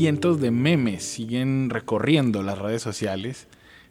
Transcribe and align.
Cientos 0.00 0.40
de 0.40 0.50
memes 0.50 1.04
siguen 1.04 1.68
recorriendo 1.68 2.42
las 2.42 2.56
redes 2.56 2.80
sociales, 2.80 3.48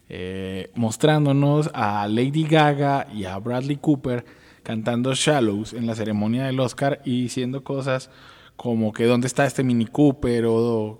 eh, 0.08 0.72
mostrándonos 0.74 1.70
a 1.72 2.08
Lady 2.08 2.42
Gaga 2.42 3.06
y 3.14 3.26
a 3.26 3.38
Bradley 3.38 3.76
Cooper 3.76 4.24
cantando 4.64 5.14
Shallows 5.14 5.72
en 5.72 5.86
la 5.86 5.94
ceremonia 5.94 6.46
del 6.46 6.58
Oscar 6.58 7.00
y 7.04 7.22
diciendo 7.22 7.62
cosas 7.62 8.10
como 8.56 8.92
que 8.92 9.04
dónde 9.04 9.28
está 9.28 9.46
este 9.46 9.62
Mini 9.62 9.86
Cooper 9.86 10.46
o, 10.48 10.98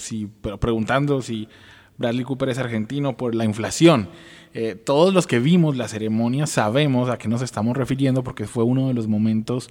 si 0.00 0.26
preguntando 0.26 1.22
si 1.22 1.48
Bradley 1.96 2.24
Cooper 2.24 2.48
es 2.48 2.58
argentino 2.58 3.16
por 3.16 3.36
la 3.36 3.44
inflación. 3.44 4.08
Eh, 4.54 4.74
todos 4.74 5.14
los 5.14 5.28
que 5.28 5.38
vimos 5.38 5.76
la 5.76 5.86
ceremonia 5.86 6.48
sabemos 6.48 7.10
a 7.10 7.16
qué 7.16 7.28
nos 7.28 7.42
estamos 7.42 7.76
refiriendo 7.76 8.24
porque 8.24 8.48
fue 8.48 8.64
uno 8.64 8.88
de 8.88 8.94
los 8.94 9.06
momentos 9.06 9.68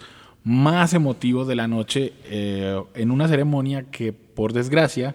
más 0.47 0.93
emotivos 0.93 1.45
de 1.45 1.55
la 1.55 1.67
noche 1.67 2.13
eh, 2.23 2.81
en 2.93 3.11
una 3.11 3.27
ceremonia 3.27 3.83
que 3.91 4.13
por 4.13 4.53
desgracia 4.53 5.13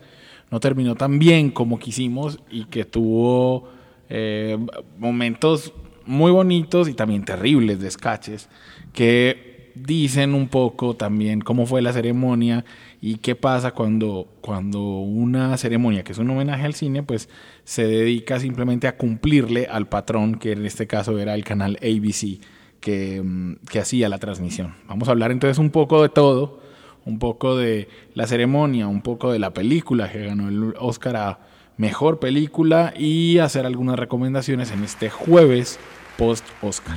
no 0.50 0.60
terminó 0.60 0.94
tan 0.94 1.18
bien 1.18 1.50
como 1.50 1.78
quisimos 1.78 2.38
y 2.50 2.66
que 2.66 2.84
tuvo 2.84 3.70
eh, 4.10 4.58
momentos 4.98 5.72
muy 6.04 6.30
bonitos 6.30 6.86
y 6.86 6.92
también 6.92 7.24
terribles 7.24 7.80
descaches 7.80 8.50
que 8.92 9.72
dicen 9.74 10.34
un 10.34 10.48
poco 10.48 10.96
también 10.96 11.40
cómo 11.40 11.64
fue 11.64 11.80
la 11.80 11.94
ceremonia 11.94 12.66
y 13.00 13.16
qué 13.16 13.34
pasa 13.34 13.70
cuando, 13.70 14.28
cuando 14.42 14.82
una 14.82 15.56
ceremonia 15.56 16.04
que 16.04 16.12
es 16.12 16.18
un 16.18 16.28
homenaje 16.28 16.66
al 16.66 16.74
cine 16.74 17.02
pues 17.02 17.30
se 17.64 17.86
dedica 17.86 18.38
simplemente 18.38 18.86
a 18.86 18.98
cumplirle 18.98 19.66
al 19.66 19.88
patrón 19.88 20.34
que 20.34 20.52
en 20.52 20.66
este 20.66 20.86
caso 20.86 21.18
era 21.18 21.34
el 21.34 21.42
canal 21.42 21.78
ABC 21.82 22.38
Mm, 22.84 23.54
que, 23.70 23.78
hacía 23.78 24.08
la 24.08 24.18
transmisión. 24.18 24.74
Vamos 24.88 25.08
a 25.08 25.12
hablar 25.12 25.30
entonces 25.30 25.58
un 25.58 25.70
poco 25.70 26.02
de 26.02 26.08
todo, 26.08 26.60
un 27.04 27.18
poco 27.18 27.56
de 27.56 27.88
la 28.14 28.26
ceremonia, 28.26 28.88
un 28.88 29.02
poco 29.02 29.30
de 29.30 29.38
la 29.38 29.54
película 29.54 30.10
que 30.10 30.26
ganó 30.26 30.48
el 30.48 30.74
Oscar 30.78 31.16
a 31.16 31.38
Mejor 31.76 32.18
Película 32.18 32.92
y 32.96 33.38
hacer 33.38 33.66
algunas 33.66 33.98
recomendaciones 33.98 34.72
en 34.72 34.82
este 34.82 35.10
jueves 35.10 35.78
post-Oscar. 36.18 36.96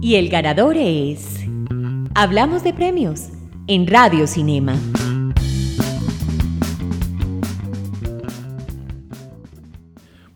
Y 0.00 0.16
el 0.16 0.28
ganador 0.28 0.76
es... 0.76 1.40
Hablamos 2.16 2.62
de 2.62 2.72
premios 2.72 3.33
en 3.66 3.86
Radio 3.86 4.26
Cinema. 4.26 4.76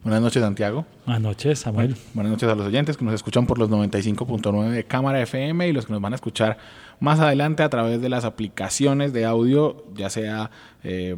Buenas 0.03 0.23
noches, 0.23 0.43
Santiago. 0.43 0.87
Buenas 1.05 1.23
noches, 1.23 1.59
Samuel. 1.59 1.95
Buenas 2.15 2.33
noches 2.33 2.49
a 2.49 2.55
los 2.55 2.67
oyentes 2.67 2.97
que 2.97 3.05
nos 3.05 3.13
escuchan 3.13 3.47
por 3.47 3.59
los 3.59 3.69
95.9 3.69 4.71
de 4.71 4.85
Cámara 4.85 5.21
FM 5.21 5.69
y 5.69 5.73
los 5.73 5.85
que 5.85 5.93
nos 5.93 6.01
van 6.01 6.15
a 6.15 6.17
escuchar 6.17 6.57
más 6.99 7.21
adelante 7.21 7.63
a 7.63 7.69
través 7.69 8.01
de 8.01 8.09
las 8.09 8.25
aplicaciones 8.25 9.13
de 9.13 9.27
audio, 9.27 9.85
ya 9.95 10.09
sea 10.09 10.51
eh, 10.83 11.15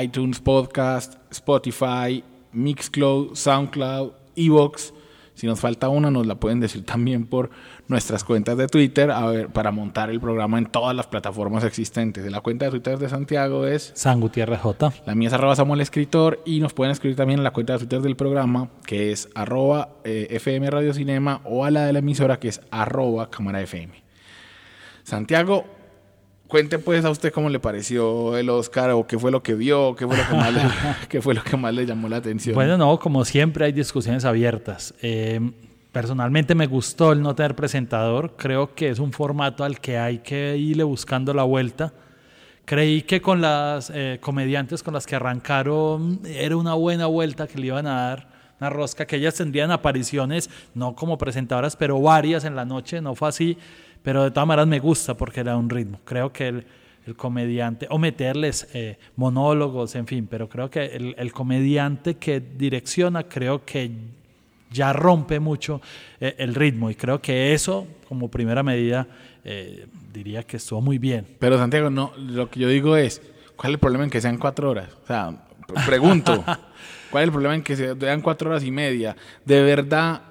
iTunes 0.00 0.38
Podcast, 0.38 1.16
Spotify, 1.32 2.22
Mixcloud, 2.52 3.34
SoundCloud, 3.34 4.12
Evox. 4.36 4.92
Si 5.36 5.46
nos 5.46 5.60
falta 5.60 5.90
una, 5.90 6.10
nos 6.10 6.26
la 6.26 6.36
pueden 6.36 6.60
decir 6.60 6.84
también 6.84 7.26
por 7.26 7.50
nuestras 7.88 8.24
cuentas 8.24 8.56
de 8.56 8.66
Twitter 8.68 9.10
a 9.10 9.26
ver, 9.26 9.48
para 9.48 9.70
montar 9.70 10.08
el 10.08 10.18
programa 10.18 10.56
en 10.56 10.64
todas 10.64 10.96
las 10.96 11.06
plataformas 11.06 11.62
existentes. 11.62 12.28
La 12.32 12.40
cuenta 12.40 12.64
de 12.64 12.70
Twitter 12.70 12.98
de 12.98 13.10
Santiago 13.10 13.66
es 13.66 13.92
San 13.94 14.18
Gutiérrez 14.20 14.60
J. 14.60 14.92
La 15.04 15.14
mía 15.14 15.28
es 15.28 15.34
arroba 15.34 15.54
Samuel 15.54 15.82
Escritor 15.82 16.40
y 16.46 16.60
nos 16.60 16.72
pueden 16.72 16.90
escribir 16.90 17.16
también 17.16 17.40
en 17.40 17.44
la 17.44 17.52
cuenta 17.52 17.74
de 17.74 17.80
Twitter 17.80 18.00
del 18.00 18.16
programa 18.16 18.70
que 18.86 19.12
es 19.12 19.28
arroba 19.34 19.90
eh, 20.04 20.28
FM 20.30 20.70
Radio 20.70 20.94
Cinema 20.94 21.42
o 21.44 21.66
a 21.66 21.70
la 21.70 21.84
de 21.84 21.92
la 21.92 21.98
emisora 21.98 22.40
que 22.40 22.48
es 22.48 22.62
arroba 22.70 23.28
Cámara 23.30 23.60
FM. 23.60 23.92
Santiago, 25.02 25.66
cuente 26.48 26.78
pues 26.78 27.04
a 27.04 27.10
usted 27.10 27.32
cómo 27.32 27.48
le 27.48 27.58
pareció 27.60 28.36
el 28.36 28.48
Oscar 28.50 28.90
o 28.90 29.06
qué 29.06 29.18
fue 29.18 29.30
lo 29.30 29.42
que 29.42 29.54
vio, 29.54 29.94
qué 29.96 30.06
fue 30.06 30.16
lo 30.16 30.26
que 30.26 30.34
más 30.34 30.52
le, 30.52 30.60
qué 31.08 31.22
fue 31.22 31.34
lo 31.34 31.42
que 31.42 31.56
más 31.56 31.74
le 31.74 31.86
llamó 31.86 32.08
la 32.08 32.16
atención. 32.16 32.54
Bueno, 32.54 32.76
no, 32.76 32.98
como 32.98 33.24
siempre 33.24 33.64
hay 33.64 33.72
discusiones 33.72 34.24
abiertas. 34.24 34.94
Eh, 35.02 35.40
Personalmente 35.96 36.54
me 36.54 36.66
gustó 36.66 37.12
el 37.12 37.22
no 37.22 37.34
tener 37.34 37.56
presentador, 37.56 38.34
creo 38.36 38.74
que 38.74 38.90
es 38.90 38.98
un 38.98 39.12
formato 39.12 39.64
al 39.64 39.80
que 39.80 39.96
hay 39.96 40.18
que 40.18 40.54
irle 40.54 40.84
buscando 40.84 41.32
la 41.32 41.44
vuelta. 41.44 41.94
Creí 42.66 43.00
que 43.00 43.22
con 43.22 43.40
las 43.40 43.90
eh, 43.94 44.18
comediantes 44.20 44.82
con 44.82 44.92
las 44.92 45.06
que 45.06 45.16
arrancaron 45.16 46.20
era 46.26 46.54
una 46.58 46.74
buena 46.74 47.06
vuelta 47.06 47.46
que 47.46 47.58
le 47.58 47.68
iban 47.68 47.86
a 47.86 48.08
dar, 48.08 48.28
una 48.60 48.68
rosca, 48.68 49.06
que 49.06 49.16
ellas 49.16 49.36
tendrían 49.36 49.70
apariciones, 49.70 50.50
no 50.74 50.94
como 50.94 51.16
presentadoras, 51.16 51.76
pero 51.76 51.98
varias 51.98 52.44
en 52.44 52.56
la 52.56 52.66
noche, 52.66 53.00
no 53.00 53.14
fue 53.14 53.30
así, 53.30 53.56
pero 54.06 54.22
de 54.22 54.30
todas 54.30 54.46
maneras 54.46 54.68
me 54.68 54.78
gusta 54.78 55.16
porque 55.16 55.40
era 55.40 55.56
un 55.56 55.68
ritmo. 55.68 55.98
Creo 56.04 56.32
que 56.32 56.46
el, 56.46 56.64
comediante, 57.16 57.88
o 57.90 57.98
meterles 57.98 58.68
eh, 58.72 58.98
monólogos, 59.16 59.96
en 59.96 60.06
fin, 60.06 60.28
pero 60.30 60.48
creo 60.48 60.70
que 60.70 60.84
el, 60.84 61.16
el 61.18 61.32
comediante 61.32 62.14
que 62.14 62.38
direcciona, 62.38 63.24
creo 63.24 63.64
que 63.64 63.90
ya 64.70 64.92
rompe 64.92 65.40
mucho 65.40 65.82
eh, 66.20 66.36
el 66.38 66.54
ritmo 66.54 66.88
y 66.88 66.94
creo 66.94 67.20
que 67.20 67.52
eso 67.52 67.88
como 68.08 68.30
primera 68.30 68.62
medida 68.62 69.08
eh, 69.44 69.88
diría 70.12 70.44
que 70.44 70.58
estuvo 70.58 70.80
muy 70.80 70.98
bien. 70.98 71.26
Pero 71.40 71.58
Santiago, 71.58 71.90
no, 71.90 72.12
lo 72.16 72.48
que 72.48 72.60
yo 72.60 72.68
digo 72.68 72.96
es, 72.96 73.20
¿cuál 73.56 73.72
es 73.72 73.74
el 73.74 73.80
problema 73.80 74.04
en 74.04 74.10
que 74.10 74.20
sean 74.20 74.38
cuatro 74.38 74.70
horas? 74.70 74.90
O 75.02 75.06
sea, 75.08 75.34
pregunto, 75.84 76.44
¿cuál 77.10 77.24
es 77.24 77.26
el 77.26 77.32
problema 77.32 77.56
en 77.56 77.62
que 77.64 77.74
sean 77.74 78.22
cuatro 78.22 78.50
horas 78.50 78.62
y 78.62 78.70
media? 78.70 79.16
De 79.44 79.64
verdad, 79.64 80.22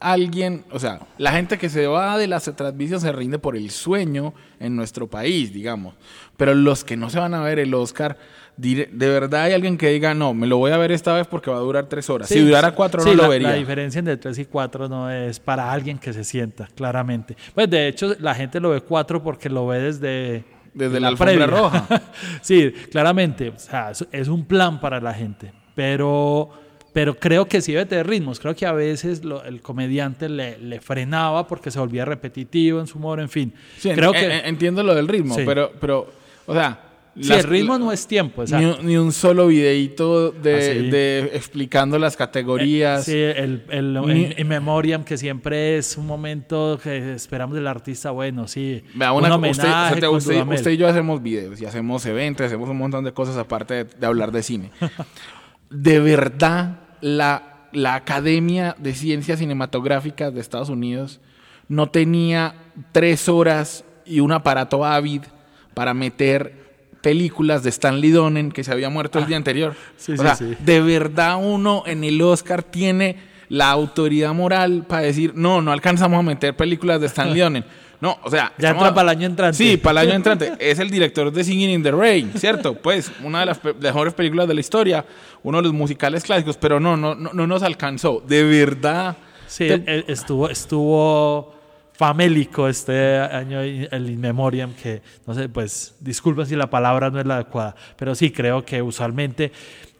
alguien, 0.00 0.64
o 0.70 0.78
sea, 0.78 1.00
la 1.18 1.32
gente 1.32 1.58
que 1.58 1.68
se 1.68 1.86
va 1.86 2.18
de 2.18 2.26
las 2.26 2.44
transmisiones 2.44 3.02
se 3.02 3.12
rinde 3.12 3.38
por 3.38 3.56
el 3.56 3.70
sueño 3.70 4.34
en 4.60 4.76
nuestro 4.76 5.08
país, 5.08 5.52
digamos. 5.52 5.94
Pero 6.36 6.54
los 6.54 6.84
que 6.84 6.96
no 6.96 7.10
se 7.10 7.18
van 7.18 7.34
a 7.34 7.42
ver 7.42 7.58
el 7.58 7.74
Oscar, 7.74 8.16
de 8.56 8.88
verdad 8.92 9.42
hay 9.42 9.52
alguien 9.52 9.76
que 9.78 9.88
diga, 9.88 10.14
no, 10.14 10.34
me 10.34 10.46
lo 10.46 10.58
voy 10.58 10.72
a 10.72 10.76
ver 10.76 10.92
esta 10.92 11.14
vez 11.14 11.26
porque 11.26 11.50
va 11.50 11.56
a 11.56 11.60
durar 11.60 11.86
tres 11.86 12.08
horas. 12.10 12.28
si 12.28 12.40
durara 12.40 12.72
cuatro 12.72 13.04
no 13.04 13.14
lo 13.14 13.28
vería. 13.28 13.48
La 13.48 13.54
diferencia 13.54 13.98
entre 13.98 14.16
tres 14.16 14.38
y 14.38 14.44
cuatro 14.44 14.88
no 14.88 15.10
es 15.10 15.40
para 15.40 15.72
alguien 15.72 15.98
que 15.98 16.12
se 16.12 16.24
sienta, 16.24 16.68
claramente. 16.74 17.36
Pues 17.54 17.68
de 17.68 17.88
hecho, 17.88 18.14
la 18.20 18.34
gente 18.34 18.60
lo 18.60 18.70
ve 18.70 18.80
cuatro 18.80 19.22
porque 19.22 19.48
lo 19.48 19.66
ve 19.66 19.80
desde... 19.80 20.44
Desde 20.74 21.00
la, 21.00 21.08
alfombra 21.08 21.46
roja. 21.46 21.86
sí, 22.40 22.72
claramente. 22.92 23.48
O 23.48 23.58
sea, 23.58 23.90
es 24.12 24.28
un 24.28 24.44
plan 24.44 24.80
para 24.80 25.00
la 25.00 25.12
gente. 25.12 25.52
Pero 25.74 26.50
pero 26.92 27.14
creo 27.14 27.46
que 27.46 27.60
sí 27.60 27.72
debe 27.72 27.86
tener 27.86 28.06
ritmos. 28.06 28.40
Creo 28.40 28.54
que 28.54 28.66
a 28.66 28.72
veces 28.72 29.22
el 29.44 29.60
comediante 29.60 30.28
le, 30.28 30.80
frenaba 30.80 31.46
porque 31.46 31.70
se 31.70 31.78
volvía 31.78 32.04
repetitivo 32.04 32.80
en 32.80 32.86
su 32.86 32.98
humor, 32.98 33.20
en 33.20 33.28
fin. 33.28 33.52
creo 33.82 34.12
que, 34.12 34.38
entiendo 34.44 34.82
lo 34.82 34.94
del 34.94 35.08
ritmo, 35.08 35.36
pero, 35.44 35.72
pero, 35.80 36.10
o 36.46 36.54
sea... 36.54 36.84
el 37.16 37.42
ritmo 37.44 37.78
no 37.78 37.92
es 37.92 38.06
tiempo. 38.06 38.44
Ni, 38.82 38.96
un 38.96 39.12
solo 39.12 39.48
videito 39.48 40.30
de, 40.30 41.28
ah, 41.30 41.36
explicando 41.36 41.98
las 41.98 42.16
categorías. 42.16 43.04
sí, 43.04 43.16
el, 43.16 43.64
el 43.70 44.34
in, 44.38 44.46
memoriam, 44.46 45.04
que 45.04 45.18
siempre 45.18 45.78
es 45.78 45.96
un 45.96 46.06
momento 46.06 46.78
que 46.82 47.14
esperamos 47.14 47.54
del 47.54 47.66
artista, 47.66 48.12
bueno, 48.12 48.48
sí. 48.48 48.82
Vea, 48.94 49.12
una, 49.12 49.36
un 49.36 49.44
usted, 49.44 50.08
usted, 50.08 50.70
y 50.70 50.76
yo 50.76 50.88
hacemos 50.88 51.22
videos 51.22 51.60
y 51.60 51.66
hacemos 51.66 52.06
eventos, 52.06 52.46
hacemos 52.46 52.68
un 52.68 52.78
montón 52.78 53.04
de 53.04 53.12
cosas 53.12 53.36
aparte 53.36 53.84
de 53.84 54.06
hablar 54.06 54.32
de 54.32 54.42
cine. 54.42 54.70
de 55.70 56.00
verdad 56.00 56.80
la, 57.00 57.68
la 57.72 57.94
Academia 57.94 58.76
de 58.78 58.94
Ciencias 58.94 59.38
Cinematográficas 59.38 60.34
de 60.34 60.40
Estados 60.40 60.68
Unidos 60.68 61.20
no 61.68 61.90
tenía 61.90 62.54
tres 62.92 63.28
horas 63.28 63.84
y 64.04 64.20
un 64.20 64.32
aparato 64.32 64.84
Avid 64.84 65.22
para 65.74 65.94
meter 65.94 66.68
películas 67.02 67.62
de 67.62 67.70
Stanley 67.70 68.10
Donen 68.10 68.50
que 68.50 68.64
se 68.64 68.72
había 68.72 68.90
muerto 68.90 69.18
el 69.18 69.26
día 69.26 69.36
anterior. 69.36 69.74
sí, 69.96 70.12
o 70.12 70.16
sí, 70.16 70.22
sea, 70.22 70.34
sí. 70.34 70.56
de 70.58 70.80
verdad 70.80 71.36
uno 71.40 71.84
en 71.86 72.04
el 72.04 72.20
Oscar 72.22 72.62
tiene 72.62 73.16
la 73.48 73.70
autoridad 73.70 74.34
moral 74.34 74.84
para 74.86 75.02
decir, 75.02 75.32
no, 75.34 75.62
no 75.62 75.72
alcanzamos 75.72 76.18
a 76.18 76.22
meter 76.22 76.56
películas 76.56 77.00
de 77.00 77.06
Stanley 77.06 77.40
Donen. 77.40 77.64
No, 78.00 78.16
o 78.22 78.30
sea... 78.30 78.52
Ya 78.58 78.70
entra 78.70 78.94
para 78.94 79.10
el 79.12 79.18
año 79.18 79.26
entrante. 79.26 79.56
Sí, 79.56 79.76
para 79.76 80.02
el 80.02 80.08
año 80.08 80.16
entrante. 80.16 80.52
Es 80.60 80.78
el 80.78 80.88
director 80.90 81.32
de 81.32 81.42
Singing 81.42 81.70
in 81.70 81.82
the 81.82 81.90
Rain, 81.90 82.30
¿cierto? 82.36 82.74
Pues 82.74 83.10
una 83.24 83.40
de 83.40 83.46
las 83.46 83.58
pe- 83.58 83.74
mejores 83.74 84.14
películas 84.14 84.46
de 84.46 84.54
la 84.54 84.60
historia, 84.60 85.04
uno 85.42 85.58
de 85.58 85.64
los 85.64 85.72
musicales 85.72 86.22
clásicos, 86.22 86.56
pero 86.56 86.78
no, 86.78 86.96
no, 86.96 87.14
no, 87.16 87.32
no 87.32 87.46
nos 87.46 87.62
alcanzó. 87.64 88.22
De 88.26 88.44
verdad. 88.44 89.16
Sí, 89.48 89.66
Te- 89.66 89.82
eh, 89.86 90.04
estuvo, 90.08 90.48
estuvo 90.48 91.54
famélico 91.92 92.68
este 92.68 93.18
año 93.18 93.60
el 93.60 94.10
In 94.10 94.20
Memoriam, 94.20 94.72
que 94.80 95.02
no 95.26 95.34
sé, 95.34 95.48
pues 95.48 95.96
disculpa 95.98 96.44
si 96.46 96.54
la 96.54 96.70
palabra 96.70 97.10
no 97.10 97.18
es 97.18 97.26
la 97.26 97.34
adecuada, 97.34 97.74
pero 97.96 98.14
sí 98.14 98.30
creo 98.30 98.64
que 98.64 98.80
usualmente. 98.80 99.50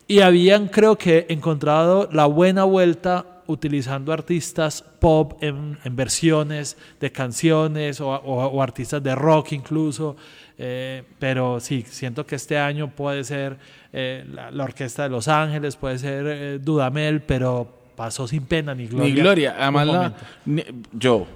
Y 0.06 0.20
habían, 0.20 0.68
creo 0.68 0.96
que, 0.96 1.26
encontrado 1.28 2.08
la 2.12 2.26
buena 2.26 2.62
vuelta 2.64 3.37
utilizando 3.48 4.12
artistas 4.12 4.82
pop 5.00 5.32
en, 5.42 5.76
en 5.84 5.96
versiones 5.96 6.76
de 7.00 7.10
canciones 7.10 8.00
o, 8.00 8.08
o- 8.10 8.46
o 8.46 8.62
artistas 8.62 9.02
de 9.02 9.14
rock 9.14 9.52
incluso. 9.52 10.16
eh, 10.58 11.02
pero 11.18 11.58
sí, 11.60 11.84
siento 11.88 12.24
que 12.26 12.36
este 12.36 12.58
año 12.58 12.90
puede 12.94 13.24
ser 13.24 13.56
eh, 13.92 14.24
la, 14.32 14.50
la 14.50 14.64
Orquesta 14.64 15.02
de 15.04 15.08
Los 15.08 15.26
Ángeles, 15.28 15.76
puede 15.76 15.98
ser 15.98 16.24
eh, 16.28 16.58
Dudamel, 16.60 17.22
pero 17.22 17.66
pasó 17.96 18.28
sin 18.28 18.44
pena 18.44 18.74
ni 18.74 18.86
gloria. 18.86 19.14
Ni 19.14 19.20
gloria. 19.20 19.56
Además, 19.58 19.86
la- 19.86 19.92
momento. 19.94 20.18
ni- 20.46 20.64
yo, 20.92 21.26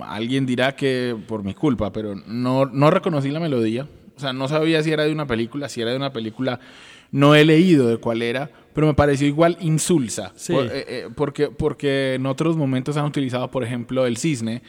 alguien 0.00 0.46
dirá 0.46 0.74
que 0.74 1.16
por 1.28 1.42
mi 1.44 1.54
culpa, 1.54 1.92
pero 1.92 2.14
no, 2.26 2.66
no 2.66 2.90
reconocí 2.90 3.30
la 3.30 3.40
melodía. 3.40 3.86
O 4.16 4.20
sea, 4.20 4.32
no 4.32 4.48
sabía 4.48 4.82
si 4.82 4.90
era 4.90 5.04
de 5.04 5.12
una 5.12 5.26
película, 5.26 5.68
si 5.68 5.80
era 5.80 5.90
de 5.92 5.96
una 5.96 6.12
película. 6.12 6.58
No 7.10 7.34
he 7.34 7.44
leído 7.44 7.88
de 7.88 7.96
cuál 7.98 8.20
era, 8.22 8.50
pero 8.78 8.86
me 8.86 8.94
pareció 8.94 9.26
igual 9.26 9.56
insulsa. 9.60 10.30
Sí. 10.36 10.52
Por- 10.52 10.66
eh, 10.66 10.70
eh, 10.86 11.08
porque, 11.12 11.48
porque 11.48 12.14
en 12.14 12.26
otros 12.26 12.56
momentos 12.56 12.96
han 12.96 13.06
utilizado, 13.06 13.50
por 13.50 13.64
ejemplo, 13.64 14.06
el 14.06 14.16
cisne, 14.18 14.62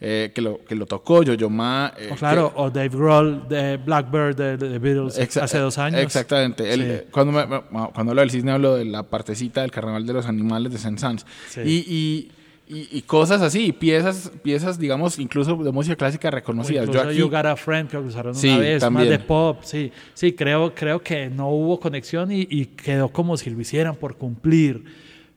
eh, 0.00 0.32
que, 0.34 0.40
lo, 0.40 0.64
que 0.64 0.74
lo 0.74 0.86
tocó 0.86 1.22
Yo-Yo 1.22 1.50
Ma. 1.50 1.92
eh, 1.98 2.08
O 2.10 2.14
claro, 2.16 2.54
que- 2.54 2.60
o 2.62 2.70
Dave 2.70 2.88
Grohl 2.88 3.46
de 3.50 3.76
Blackbird 3.76 4.34
de, 4.34 4.56
de 4.56 4.78
Beatles 4.78 5.36
hace 5.36 5.58
dos 5.58 5.76
años. 5.76 6.00
Exactamente. 6.00 6.74
Sí. 6.74 7.04
cuando, 7.10 7.32
me- 7.34 7.60
cuando 7.92 8.12
hablo 8.12 8.22
del 8.22 8.30
cisne 8.30 8.52
hablo 8.52 8.76
de 8.76 8.86
la 8.86 9.02
partecita 9.02 9.60
del 9.60 9.70
carnaval 9.70 10.06
de 10.06 10.12
los 10.14 10.24
animales 10.24 10.72
de 10.72 10.78
Saint-Saëns. 10.78 11.26
Sí. 11.50 11.60
Y, 11.60 11.84
y, 11.86 12.32
y- 12.70 12.88
y 12.98 13.02
cosas 13.02 13.42
así, 13.42 13.72
piezas, 13.72 14.30
piezas, 14.42 14.78
digamos, 14.78 15.18
incluso 15.18 15.56
de 15.56 15.72
música 15.72 15.96
clásica 15.96 16.30
reconocidas. 16.30 16.88
Yo 16.88 17.00
aquí, 17.02 17.16
You 17.16 17.28
Got 17.28 17.46
a 17.46 17.56
Friend 17.56 17.88
que 17.90 17.98
usaron 17.98 18.34
Sí, 18.34 18.48
una 18.48 18.58
vez, 18.58 18.80
también. 18.80 19.08
más 19.10 19.18
de 19.18 19.24
pop, 19.24 19.58
sí, 19.62 19.90
sí, 20.14 20.32
creo, 20.32 20.74
creo 20.74 21.02
que 21.02 21.28
no 21.28 21.48
hubo 21.48 21.80
conexión 21.80 22.30
y, 22.32 22.46
y 22.48 22.66
quedó 22.66 23.08
como 23.08 23.36
si 23.36 23.50
lo 23.50 23.60
hicieran 23.60 23.96
por 23.96 24.16
cumplir, 24.16 24.84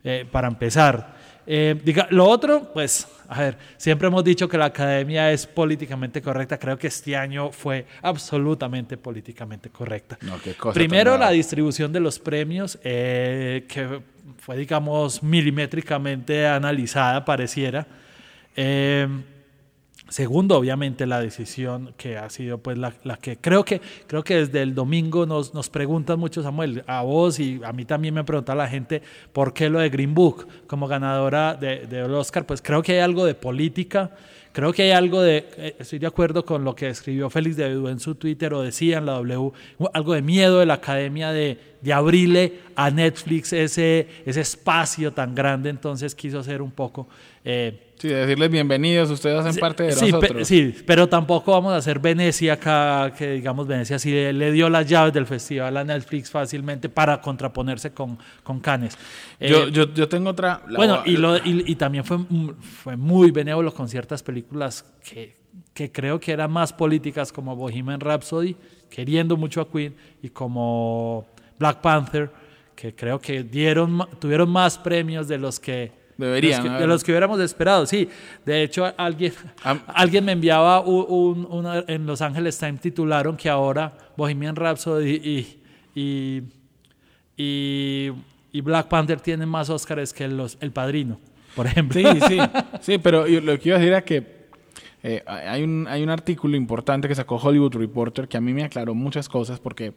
eh, 0.03 0.25
para 0.31 0.47
empezar. 0.47 1.15
Eh, 1.47 1.75
diga, 1.83 2.07
lo 2.11 2.25
otro, 2.27 2.71
pues, 2.73 3.07
a 3.27 3.39
ver, 3.39 3.57
siempre 3.77 4.07
hemos 4.07 4.23
dicho 4.23 4.47
que 4.47 4.57
la 4.57 4.65
academia 4.65 5.31
es 5.31 5.47
políticamente 5.47 6.21
correcta, 6.21 6.57
creo 6.57 6.77
que 6.77 6.87
este 6.87 7.15
año 7.15 7.51
fue 7.51 7.85
absolutamente 8.01 8.97
políticamente 8.97 9.69
correcta. 9.69 10.17
No, 10.21 10.39
qué 10.41 10.53
cosa 10.55 10.73
Primero, 10.73 11.17
la 11.17 11.31
distribución 11.31 11.91
de 11.91 11.99
los 11.99 12.19
premios, 12.19 12.79
eh, 12.83 13.65
que 13.67 14.01
fue, 14.37 14.57
digamos, 14.57 15.23
milimétricamente 15.23 16.47
analizada, 16.47 17.23
pareciera. 17.25 17.87
Eh, 18.55 19.07
segundo, 20.13 20.55
obviamente, 20.57 21.07
la 21.07 21.19
decisión 21.19 21.93
que 21.97 22.17
ha 22.17 22.29
sido, 22.29 22.59
pues, 22.59 22.77
la, 22.77 22.93
que 23.19 23.37
creo 23.37 23.65
que 23.65 23.81
creo 24.05 24.23
que 24.23 24.35
desde 24.35 24.61
el 24.61 24.75
domingo 24.75 25.25
nos, 25.25 25.53
nos 25.55 25.69
preguntan 25.69 26.19
mucho, 26.19 26.43
Samuel, 26.43 26.83
a 26.85 27.01
vos 27.01 27.39
y 27.39 27.59
a 27.63 27.73
mí 27.73 27.83
también 27.83 28.13
me 28.13 28.23
pregunta 28.23 28.53
la 28.53 28.67
gente 28.67 29.01
por 29.31 29.53
qué 29.53 29.69
lo 29.71 29.79
de 29.79 29.89
Green 29.89 30.13
Book 30.13 30.47
como 30.67 30.87
ganadora 30.87 31.55
de- 31.55 31.87
del 31.87 32.13
Oscar. 32.13 32.45
Pues 32.45 32.61
creo 32.61 32.83
que 32.83 32.93
hay 32.93 32.99
algo 32.99 33.25
de 33.25 33.33
política. 33.33 34.11
Creo 34.51 34.71
que 34.71 34.83
hay 34.83 34.91
algo 34.91 35.19
de, 35.23 35.47
eh, 35.57 35.75
estoy 35.79 35.97
de 35.97 36.05
acuerdo 36.05 36.45
con 36.45 36.63
lo 36.63 36.75
que 36.75 36.87
escribió 36.87 37.27
Félix 37.31 37.57
de 37.57 37.69
Vido 37.69 37.89
en 37.89 37.99
su 37.99 38.13
Twitter 38.13 38.53
o 38.53 38.61
decía 38.61 38.99
en 38.99 39.07
la 39.07 39.13
W, 39.13 39.51
algo 39.93 40.13
de 40.13 40.21
miedo 40.21 40.59
de 40.59 40.67
la 40.67 40.75
academia 40.75 41.31
de, 41.31 41.57
de 41.81 41.91
abrirle 41.91 42.59
a 42.75 42.89
Netflix 42.91 43.53
ese, 43.53 44.07
ese 44.25 44.41
espacio 44.41 45.11
tan 45.11 45.33
grande, 45.35 45.69
entonces 45.69 46.13
quiso 46.15 46.39
hacer 46.39 46.61
un 46.61 46.71
poco... 46.71 47.07
eh, 47.45 47.91
sí, 47.97 48.07
decirles 48.09 48.49
bienvenidos, 48.51 49.09
ustedes 49.09 49.39
hacen 49.45 49.59
parte 49.59 49.83
de 49.83 49.91
sí, 49.93 50.05
pe- 50.07 50.11
nosotros. 50.11 50.47
sí, 50.47 50.75
pero 50.85 51.07
tampoco 51.07 51.51
vamos 51.53 51.71
a 51.73 51.77
hacer 51.77 51.99
Venecia 51.99 52.53
acá, 52.53 53.13
que 53.17 53.31
digamos 53.33 53.65
Venecia 53.67 53.97
sí 53.99 54.11
le, 54.11 54.33
le 54.33 54.51
dio 54.51 54.69
las 54.69 54.87
llaves 54.87 55.13
del 55.13 55.25
festival 55.25 55.75
a 55.77 55.83
Netflix 55.83 56.29
fácilmente 56.29 56.89
para 56.89 57.21
contraponerse 57.21 57.91
con, 57.91 58.17
con 58.43 58.59
Cannes. 58.59 58.97
Eh, 59.39 59.49
yo, 59.49 59.67
yo, 59.69 59.93
yo 59.93 60.07
tengo 60.09 60.29
otra... 60.31 60.61
bueno, 60.75 61.01
y, 61.05 61.15
lo- 61.17 61.37
y- 61.37 61.63
y 61.67 61.75
también 61.75 62.03
fue, 62.03 62.17
mu- 62.17 62.53
fue 62.61 62.97
muy 62.97 63.31
benévolo 63.31 63.73
con 63.73 63.87
ciertas 63.87 64.21
películas 64.23 64.85
que, 65.07 65.35
que 65.73 65.91
creo 65.91 66.19
que 66.19 66.31
eran 66.31 66.51
más 66.51 66.73
políticas 66.73 67.31
como 67.31 67.55
Bohemian 67.55 67.99
Rhapsody, 67.99 68.55
queriendo 68.89 69.37
mucho 69.37 69.61
a 69.61 69.71
Queen, 69.71 69.95
y 70.21 70.29
como 70.29 71.25
Black 71.57 71.81
Panther, 71.81 72.29
que 72.75 72.93
creo 72.95 73.19
que 73.19 73.43
dieron, 73.43 74.07
tuvieron 74.19 74.49
más 74.49 74.77
premios 74.77 75.27
de 75.27 75.37
los 75.37 75.59
que... 75.59 75.91
Deberían, 76.15 76.61
de 76.61 76.63
los 76.63 76.63
que, 76.63 76.69
a 76.69 76.73
de 76.73 76.79
ver. 76.79 76.87
los 76.89 77.03
que 77.03 77.11
hubiéramos 77.11 77.39
esperado, 77.39 77.85
sí. 77.87 78.07
De 78.45 78.61
hecho, 78.63 78.91
alguien, 78.97 79.33
Am- 79.63 79.81
alguien 79.87 80.23
me 80.23 80.31
enviaba 80.33 80.79
un, 80.81 81.05
un- 81.09 81.47
una- 81.49 81.83
en 81.87 82.05
Los 82.05 82.21
Angeles 82.21 82.57
Times 82.59 82.81
titularon 82.81 83.35
que 83.35 83.49
ahora 83.49 83.91
Bohemian 84.15 84.55
Rhapsody 84.55 85.09
y, 85.23 85.59
y, 85.99 86.43
y, 87.37 88.11
y 88.51 88.61
Black 88.61 88.87
Panther 88.87 89.19
tienen 89.19 89.49
más 89.49 89.69
Oscars 89.69 90.13
que 90.13 90.27
los, 90.27 90.57
El 90.61 90.71
Padrino, 90.71 91.19
por 91.55 91.65
ejemplo. 91.67 91.99
Sí, 91.99 92.19
sí, 92.27 92.37
sí, 92.81 92.97
pero 92.99 93.25
lo 93.27 93.59
que 93.59 93.69
iba 93.69 93.77
a 93.77 93.79
decir 93.79 93.93
era 93.93 94.03
que 94.03 94.43
eh, 95.01 95.23
hay, 95.25 95.63
un, 95.63 95.87
hay 95.89 96.03
un 96.03 96.09
artículo 96.09 96.55
importante 96.55 97.07
que 97.07 97.15
sacó 97.15 97.35
Hollywood 97.37 97.73
Reporter 97.75 98.27
que 98.27 98.37
a 98.37 98.41
mí 98.41 98.53
me 98.53 98.63
aclaró 98.63 98.93
muchas 98.93 99.27
cosas 99.27 99.59
porque 99.59 99.93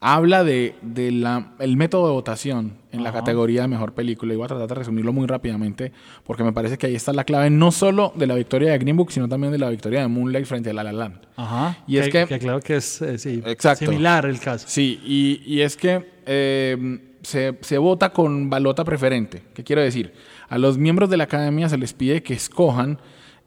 habla 0.00 0.44
de, 0.44 0.76
de 0.80 1.10
la, 1.10 1.52
el 1.58 1.76
método 1.76 2.06
de 2.06 2.12
votación 2.12 2.74
en 2.92 3.02
la 3.02 3.12
categoría 3.12 3.62
de 3.62 3.68
mejor 3.68 3.94
película 3.94 4.32
y 4.32 4.36
voy 4.36 4.44
a 4.44 4.48
tratar 4.48 4.68
de 4.68 4.74
resumirlo 4.76 5.12
muy 5.12 5.26
rápidamente 5.26 5.90
porque 6.24 6.44
me 6.44 6.52
parece 6.52 6.78
que 6.78 6.86
ahí 6.86 6.94
está 6.94 7.12
la 7.12 7.24
clave 7.24 7.50
no 7.50 7.72
solo 7.72 8.12
de 8.14 8.28
la 8.28 8.36
victoria 8.36 8.70
de 8.70 8.78
Green 8.78 8.96
Book 8.96 9.10
sino 9.10 9.28
también 9.28 9.52
de 9.52 9.58
la 9.58 9.68
victoria 9.70 10.00
de 10.02 10.08
Moonlight 10.08 10.46
frente 10.46 10.70
a 10.70 10.72
La 10.72 10.84
La 10.84 10.92
Land. 10.92 11.16
Ajá. 11.36 11.78
Y 11.88 11.96
es 11.96 12.08
que- 12.10 12.26
claro 12.38 12.60
que 12.60 12.76
es 12.76 13.02
eh, 13.02 13.18
sí, 13.18 13.42
Exacto. 13.44 13.86
similar 13.86 14.24
el 14.26 14.38
caso. 14.38 14.66
Sí, 14.68 15.00
y, 15.04 15.42
y 15.44 15.62
es 15.62 15.76
que 15.76 16.08
eh, 16.26 17.00
se, 17.22 17.58
se 17.60 17.78
vota 17.78 18.10
con 18.12 18.48
balota 18.48 18.84
preferente. 18.84 19.42
¿Qué 19.52 19.64
quiero 19.64 19.82
decir? 19.82 20.12
A 20.48 20.58
los 20.58 20.78
miembros 20.78 21.10
de 21.10 21.16
la 21.16 21.24
academia 21.24 21.68
se 21.68 21.76
les 21.76 21.92
pide 21.92 22.22
que 22.22 22.34
escojan 22.34 22.98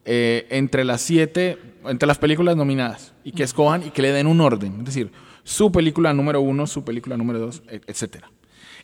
eh, 0.04 0.46
entre 0.50 0.84
las 0.84 1.00
siete, 1.00 1.58
entre 1.86 2.06
las 2.06 2.18
películas 2.18 2.56
nominadas, 2.56 3.14
y 3.24 3.32
que 3.32 3.42
escojan 3.42 3.84
y 3.86 3.90
que 3.90 4.02
le 4.02 4.12
den 4.12 4.26
un 4.26 4.40
orden. 4.40 4.80
Es 4.80 4.84
decir, 4.84 5.10
su 5.44 5.72
película 5.72 6.12
número 6.12 6.40
uno, 6.40 6.66
su 6.66 6.84
película 6.84 7.16
número 7.16 7.38
dos, 7.38 7.62
e- 7.68 7.80
etcétera. 7.86 8.30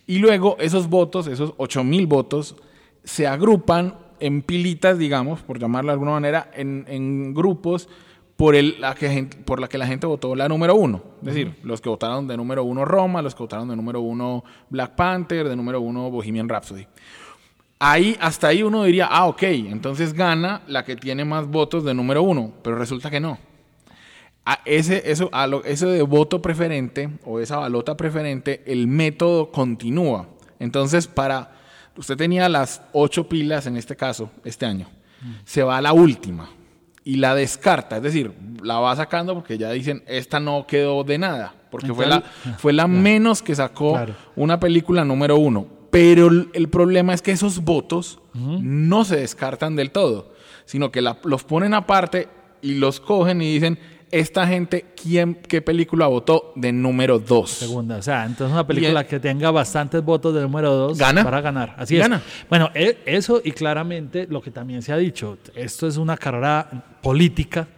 Y 0.07 0.19
luego 0.19 0.57
esos 0.59 0.89
votos, 0.89 1.27
esos 1.27 1.55
8000 1.59 2.07
votos, 2.07 2.57
se 3.05 3.27
agrupan 3.27 3.95
en 4.21 4.43
pilitas, 4.43 4.99
digamos, 4.99 5.43
por 5.43 5.59
llamarlo 5.59 5.89
de 5.89 5.93
alguna 5.95 6.13
manera, 6.13 6.51
en, 6.55 6.85
en 6.89 7.35
grupos 7.35 7.89
por, 8.37 8.55
el, 8.55 8.81
la 8.81 8.95
que 8.95 9.11
gente, 9.11 9.37
por 9.39 9.61
la 9.61 9.69
que 9.69 9.79
la 9.79 9.87
gente 9.87 10.07
votó 10.07 10.35
la 10.35 10.49
número 10.49 10.75
uno. 10.75 11.03
Es 11.21 11.27
decir, 11.27 11.57
los 11.63 11.81
que 11.81 11.89
votaron 11.89 12.27
de 12.29 12.37
número 12.37 12.63
uno 12.65 12.85
Roma, 12.85 13.21
los 13.21 13.35
que 13.35 13.43
votaron 13.43 13.69
de 13.69 13.77
número 13.77 14.01
uno 14.01 14.45
Black 14.71 14.95
Panther, 14.95 15.49
de 15.49 15.57
número 15.57 15.81
uno 15.81 16.11
Bohemian 16.11 16.49
Rhapsody. 16.49 16.87
Ahí, 17.81 18.17
hasta 18.21 18.49
ahí 18.49 18.63
uno 18.63 18.85
diría, 18.85 19.07
ah, 19.11 19.27
ok, 19.27 19.43
entonces 19.43 20.13
gana 20.13 20.63
la 20.67 20.85
que 20.85 20.97
tiene 20.97 21.25
más 21.25 21.47
votos 21.47 21.85
de 21.85 21.95
número 21.95 22.23
uno, 22.23 22.53
pero 22.63 22.77
resulta 22.77 23.11
que 23.11 23.21
no. 23.21 23.39
A 24.51 24.61
ese, 24.65 25.11
eso, 25.11 25.29
a 25.33 25.47
lo, 25.47 25.63
eso 25.65 25.89
de 25.91 26.01
voto 26.03 26.41
preferente 26.41 27.11
o 27.25 27.39
esa 27.39 27.59
balota 27.59 27.97
preferente, 27.99 28.63
el 28.67 28.87
método 28.87 29.51
continúa. 29.51 30.29
Entonces, 30.59 31.07
para. 31.07 31.53
Usted 31.97 32.17
tenía 32.17 32.49
las 32.49 32.81
ocho 32.93 33.29
pilas 33.29 33.67
en 33.67 33.77
este 33.77 33.95
caso, 33.97 34.31
este 34.45 34.65
año. 34.67 34.87
Se 35.45 35.63
va 35.65 35.79
a 35.79 35.83
la 35.83 35.93
última 35.93 36.49
y 37.05 37.17
la 37.17 37.35
descarta. 37.35 37.97
Es 37.97 38.03
decir, 38.05 38.33
la 38.63 38.79
va 38.79 38.95
sacando 38.95 39.35
porque 39.35 39.59
ya 39.59 39.71
dicen, 39.73 40.03
esta 40.07 40.39
no 40.39 40.65
quedó 40.67 41.03
de 41.05 41.19
nada. 41.19 41.55
Porque 41.71 41.93
fue 41.93 42.07
la, 42.07 42.23
fue 42.59 42.73
la 42.73 42.87
menos 42.87 43.43
que 43.43 43.55
sacó 43.55 43.93
Claro. 43.95 44.15
una 44.37 44.59
película 44.61 45.05
número 45.05 45.37
uno. 45.37 45.67
Pero 45.91 46.29
el, 46.53 46.69
problema 46.69 47.13
es 47.15 47.21
que 47.21 47.33
esos 47.33 47.65
votos 47.65 48.21
no 48.33 49.05
se 49.05 49.17
descartan 49.17 49.75
del 49.75 49.91
todo, 49.91 50.33
sino 50.67 50.91
que 50.93 51.01
la- 51.03 51.19
los 51.25 51.43
ponen 51.45 51.75
aparte 51.75 52.29
y 52.63 52.75
los 52.75 53.01
cogen 53.01 53.43
y 53.43 53.53
dicen, 53.55 53.79
esta 54.11 54.47
gente, 54.47 54.87
¿quién, 55.01 55.35
¿qué 55.35 55.61
película 55.61 56.07
votó 56.07 56.53
de 56.57 56.73
número 56.73 57.19
dos? 57.19 57.51
Segunda, 57.51 57.97
o 57.97 58.03
sea, 58.03 58.25
entonces 58.25 58.53
una 58.53 58.67
película 58.67 59.01
el- 59.01 59.07
que 59.07 59.21
tenga 59.21 59.51
bastantes 59.51 60.03
votos 60.03 60.35
de 60.35 60.41
número 60.41 60.73
dos 60.75 60.99
Gana. 60.99 61.23
para 61.25 61.41
ganar. 61.41 61.75
Así 61.79 61.97
Gana. 61.97 62.17
es. 62.17 62.47
Bueno, 62.49 62.71
e- 62.75 62.99
eso 63.07 63.41
y 63.45 63.53
claramente 63.53 64.27
lo 64.31 64.41
que 64.41 64.51
también 64.51 64.83
se 64.83 64.93
ha 64.93 64.97
dicho, 64.97 65.39
esto 65.55 65.87
es 65.87 65.97
una 65.99 66.17
carrera 66.17 66.69
política 67.03 67.69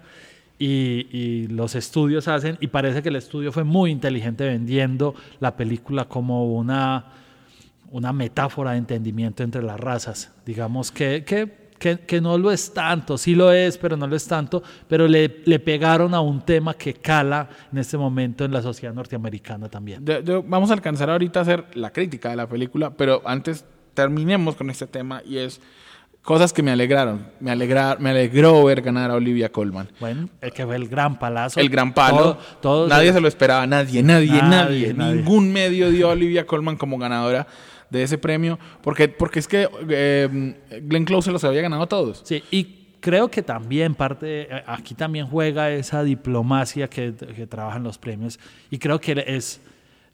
y, 0.59 1.07
y 1.11 1.47
los 1.49 1.75
estudios 1.75 2.29
hacen, 2.29 2.59
y 2.61 2.67
parece 2.69 3.03
que 3.03 3.09
el 3.09 3.17
estudio 3.17 3.51
fue 3.51 3.65
muy 3.65 3.91
inteligente 3.91 4.45
vendiendo 4.45 5.15
la 5.41 5.57
película 5.57 6.05
como 6.05 6.53
una, 6.55 7.07
una 7.91 8.13
metáfora 8.13 8.73
de 8.73 8.79
entendimiento 8.79 9.43
entre 9.43 9.63
las 9.63 9.81
razas. 9.81 10.31
Digamos 10.47 10.93
que, 10.93 11.25
que, 11.25 11.60
que, 11.81 11.99
que 12.01 12.21
no 12.21 12.39
lo 12.39 12.53
es 12.53 12.73
tanto, 12.73 13.19
sí 13.19 13.35
lo 13.35 13.51
es, 13.51 13.77
pero 13.79 13.97
no 13.97 14.07
lo 14.07 14.15
es 14.15 14.27
tanto, 14.29 14.63
pero 14.87 15.09
le, 15.09 15.41
le 15.47 15.59
pegaron 15.59 16.15
a 16.15 16.21
un 16.21 16.43
tema 16.43 16.75
que 16.75 16.95
cala 16.95 17.49
en 17.73 17.79
este 17.79 17.97
momento 17.97 18.45
en 18.45 18.53
la 18.53 18.61
sociedad 18.63 18.95
norteamericana 18.95 19.69
también. 19.69 20.05
Yo- 20.05 20.21
yo- 20.21 20.43
vamos 20.45 20.71
a 20.71 20.75
alcanzar 20.75 21.11
ahorita 21.11 21.41
a 21.41 21.43
hacer 21.43 21.65
la 21.75 21.91
crítica 21.93 22.29
de 22.31 22.37
la 22.37 22.47
película, 22.49 22.91
pero 22.91 23.23
antes 23.25 23.65
terminemos 23.95 24.55
con 24.57 24.69
este 24.71 24.87
tema 24.87 25.23
y 25.27 25.39
es 25.39 25.61
cosas 26.23 26.53
que 26.53 26.63
me 26.63 26.71
alegraron. 26.71 27.27
Me, 27.41 27.51
alegra, 27.51 27.97
me 27.99 28.11
alegró 28.11 28.63
ver 28.65 28.83
ganar 28.83 29.11
a 29.11 29.15
Olivia 29.15 29.51
Colman. 29.51 29.89
Bueno, 30.01 30.29
el 30.43 30.53
que 30.53 30.67
fue 30.67 30.77
el 30.77 30.87
gran 30.87 31.19
palazo. 31.19 31.59
El 31.59 31.71
gran 31.71 31.95
palo. 31.95 32.17
Todo- 32.19 32.39
todos- 32.61 32.89
nadie 32.91 33.11
se 33.13 33.21
lo 33.23 33.27
esperaba, 33.29 33.67
nadie, 33.67 34.03
nadie, 34.03 34.33
nadie, 34.33 34.43
Nadie, 34.51 34.95
nadie. 34.95 35.15
Ningún 35.17 35.51
medio 35.51 35.89
dio 35.91 36.09
a 36.09 36.13
Olivia 36.13 36.47
Colman 36.47 36.77
como 36.77 36.99
ganadora 36.99 37.47
de 37.91 38.03
ese 38.03 38.19
premio, 38.19 38.59
porque, 38.83 39.09
porque 39.09 39.39
es 39.41 39.49
que 39.49 39.69
eh, 39.89 40.55
Glenn 40.83 41.05
Close 41.05 41.27
se 41.27 41.33
los 41.33 41.45
había 41.45 41.61
ganado 41.63 41.83
a 41.83 41.89
todos. 41.89 42.23
Sí, 42.25 42.43
y 42.51 42.65
creo 43.01 43.31
que 43.31 43.43
también 43.43 43.95
parte, 43.95 44.43
eh, 44.43 44.63
aquí 44.67 44.95
también 44.95 45.27
juega 45.27 45.71
esa 45.71 46.03
diplomacia 46.05 46.89
que, 46.89 47.15
que 47.15 47.47
trabajan 47.47 47.83
los 47.83 47.99
premios. 47.99 48.39
Y 48.71 48.79
creo 48.79 49.01
que 49.01 49.25
es 49.27 49.61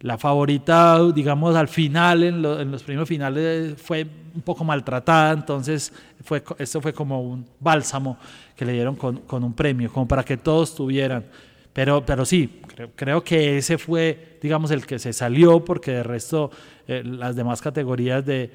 la 0.00 0.18
favorita, 0.18 1.00
digamos, 1.14 1.56
al 1.56 1.68
final, 1.68 2.22
en, 2.22 2.42
lo- 2.42 2.60
en 2.60 2.70
los 2.70 2.82
premios 2.82 3.08
finales, 3.08 3.80
fue 3.80 4.06
un 4.34 4.42
poco 4.42 4.62
maltratada. 4.64 5.32
Entonces, 5.32 5.92
fue, 6.22 6.42
esto 6.58 6.80
fue 6.80 6.92
como 6.92 7.20
un 7.22 7.46
bálsamo 7.60 8.18
que 8.54 8.64
le 8.64 8.72
dieron 8.72 8.94
con, 8.96 9.18
con 9.20 9.42
un 9.44 9.52
premio, 9.54 9.90
como 9.92 10.06
para 10.06 10.22
que 10.24 10.36
todos 10.36 10.74
tuvieran. 10.74 11.24
Pero, 11.72 12.04
pero 12.06 12.24
sí, 12.24 12.60
creo, 12.76 12.90
creo 12.94 13.24
que 13.24 13.58
ese 13.58 13.78
fue, 13.78 14.38
digamos, 14.40 14.70
el 14.70 14.86
que 14.86 14.98
se 15.00 15.12
salió, 15.12 15.64
porque 15.64 15.90
de 15.90 16.02
resto 16.04 16.50
eh, 16.86 17.02
las 17.04 17.34
demás 17.34 17.60
categorías 17.60 18.24
de, 18.24 18.50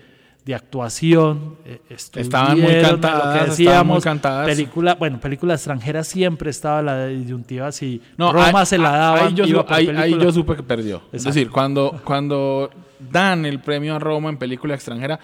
de 0.46 0.56
actuación 0.56 1.58
eh, 1.66 1.80
Estaban 1.90 2.60
muy 2.60 2.82
cantadas, 2.82 3.18
lo 3.18 3.32
que 3.32 3.38
estaban 3.38 3.50
decíamos, 3.50 3.96
muy 3.96 4.02
cantadas. 4.02 4.48
película, 4.48 4.96
bueno, 4.96 5.20
película 5.20 5.54
extranjera 5.56 6.04
siempre 6.04 6.50
estaba 6.50 6.82
la 6.82 7.08
disyuntiva 7.08 7.72
si 7.72 8.02
No, 8.18 8.32
Roma 8.32 8.66
se 8.66 8.78
la 8.78 8.92
daba 8.92 9.26
Ahí 9.28 9.34
yo, 9.34 9.66
ahí- 9.70 10.32
supe 10.32 10.56
que 10.56 10.64
perdió. 10.64 11.02
Es 11.12 11.24
decir, 11.26 11.50
cuando, 11.50 12.00
cuando 12.06 12.70
dan 13.12 13.46
el 13.46 13.60
premio 13.60 13.96
a 13.96 14.00
Roma 14.00 14.30
en 14.30 14.38
película 14.38 14.74
extranjera, 14.76 15.20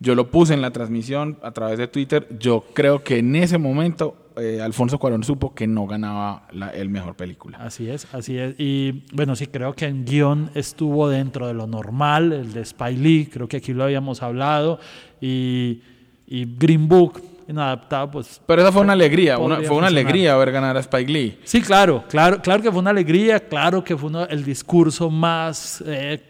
yo 0.00 0.14
lo 0.14 0.30
puse 0.30 0.54
en 0.54 0.60
la 0.62 0.70
transmisión 0.72 1.38
a 1.42 1.50
través 1.52 1.78
de 1.78 1.88
Twitter. 1.88 2.28
Yo 2.38 2.64
creo 2.74 3.02
que 3.02 3.18
en 3.18 3.34
ese 3.36 3.58
momento 3.58 4.16
eh, 4.36 4.60
Alfonso 4.60 4.98
Cuarón 4.98 5.24
supo 5.24 5.54
que 5.54 5.66
no 5.66 5.86
ganaba 5.86 6.46
la, 6.52 6.68
el 6.70 6.90
mejor 6.90 7.14
película. 7.16 7.56
Así 7.58 7.88
es, 7.88 8.06
así 8.12 8.36
es. 8.36 8.54
Y 8.58 9.04
bueno, 9.14 9.34
sí, 9.34 9.46
creo 9.46 9.72
que 9.74 9.86
en 9.86 10.04
guion 10.04 10.50
estuvo 10.54 11.08
dentro 11.08 11.46
de 11.46 11.54
lo 11.54 11.66
normal, 11.66 12.32
el 12.34 12.52
de 12.52 12.62
Spy 12.64 12.96
Lee, 12.96 13.30
creo 13.32 13.48
que 13.48 13.56
aquí 13.56 13.72
lo 13.72 13.84
habíamos 13.84 14.22
hablado. 14.22 14.78
Y, 15.22 15.80
y 16.26 16.44
Green 16.58 16.86
Book, 16.86 17.22
inadaptado, 17.48 18.10
pues. 18.10 18.42
Pero 18.46 18.60
esa 18.60 18.72
fue 18.72 18.82
una 18.82 18.92
alegría, 18.92 19.38
una- 19.38 19.54
Podría 19.54 19.68
fue 19.68 19.78
una 19.78 19.86
alegría 19.86 20.36
ver 20.36 20.52
ganar 20.52 20.76
a 20.76 20.80
Spike 20.80 21.10
Lee. 21.10 21.38
Sí, 21.44 21.62
claro, 21.62 22.04
claro, 22.08 22.42
claro 22.42 22.62
que 22.62 22.70
fue 22.70 22.80
una 22.80 22.90
alegría, 22.90 23.40
claro 23.40 23.82
que 23.82 23.96
fue 23.96 24.10
uno- 24.10 24.26
el 24.26 24.44
discurso 24.44 25.08
más 25.08 25.82
eh, 25.86 26.20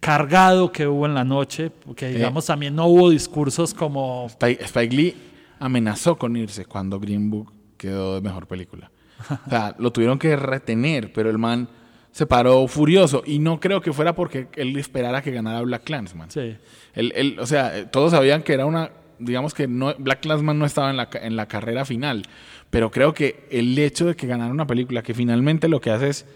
cargado 0.00 0.70
que 0.72 0.86
hubo 0.86 1.06
en 1.06 1.14
la 1.14 1.24
noche, 1.24 1.70
porque 1.70 2.08
digamos 2.08 2.46
también 2.46 2.74
no 2.74 2.86
hubo 2.86 3.10
discursos 3.10 3.74
como 3.74 4.26
Spike, 4.26 4.64
Spike 4.64 4.94
Lee 4.96 5.16
amenazó 5.58 6.16
con 6.16 6.36
irse 6.36 6.64
cuando 6.64 6.98
Green 7.00 7.30
Book 7.30 7.52
quedó 7.76 8.14
de 8.14 8.20
mejor 8.20 8.46
película. 8.46 8.90
O 9.46 9.50
sea, 9.50 9.74
lo 9.78 9.92
tuvieron 9.92 10.18
que 10.18 10.34
retener, 10.36 11.12
pero 11.12 11.30
el 11.30 11.38
man 11.38 11.68
se 12.10 12.26
paró 12.26 12.66
furioso. 12.66 13.22
Y 13.24 13.38
no 13.38 13.58
creo 13.60 13.80
que 13.80 13.92
fuera 13.92 14.14
porque 14.14 14.48
él 14.56 14.76
esperara 14.76 15.22
que 15.22 15.30
ganara 15.30 15.62
Black 15.62 15.84
Clansman. 15.84 16.30
Sí. 16.30 16.56
Él- 16.94 17.12
él- 17.16 17.36
o 17.40 17.46
sea, 17.46 17.78
eh, 17.78 17.84
todos 17.86 18.10
sabían 18.12 18.42
que 18.42 18.52
era 18.52 18.66
una, 18.66 18.90
digamos 19.18 19.54
que 19.54 19.66
no, 19.68 19.94
Black 19.98 20.20
Clansman 20.20 20.58
no 20.58 20.66
estaba 20.66 20.90
en 20.90 20.96
la, 20.96 21.08
en 21.14 21.36
la 21.36 21.46
carrera 21.46 21.84
final, 21.84 22.22
pero 22.70 22.90
creo 22.90 23.14
que 23.14 23.46
el 23.50 23.78
hecho 23.78 24.06
de 24.06 24.16
que 24.16 24.26
ganara 24.26 24.50
una 24.52 24.66
película 24.66 25.02
que 25.02 25.14
finalmente 25.14 25.68
lo 25.68 25.80
que 25.80 25.90
hace 25.90 26.08
es 26.08 26.26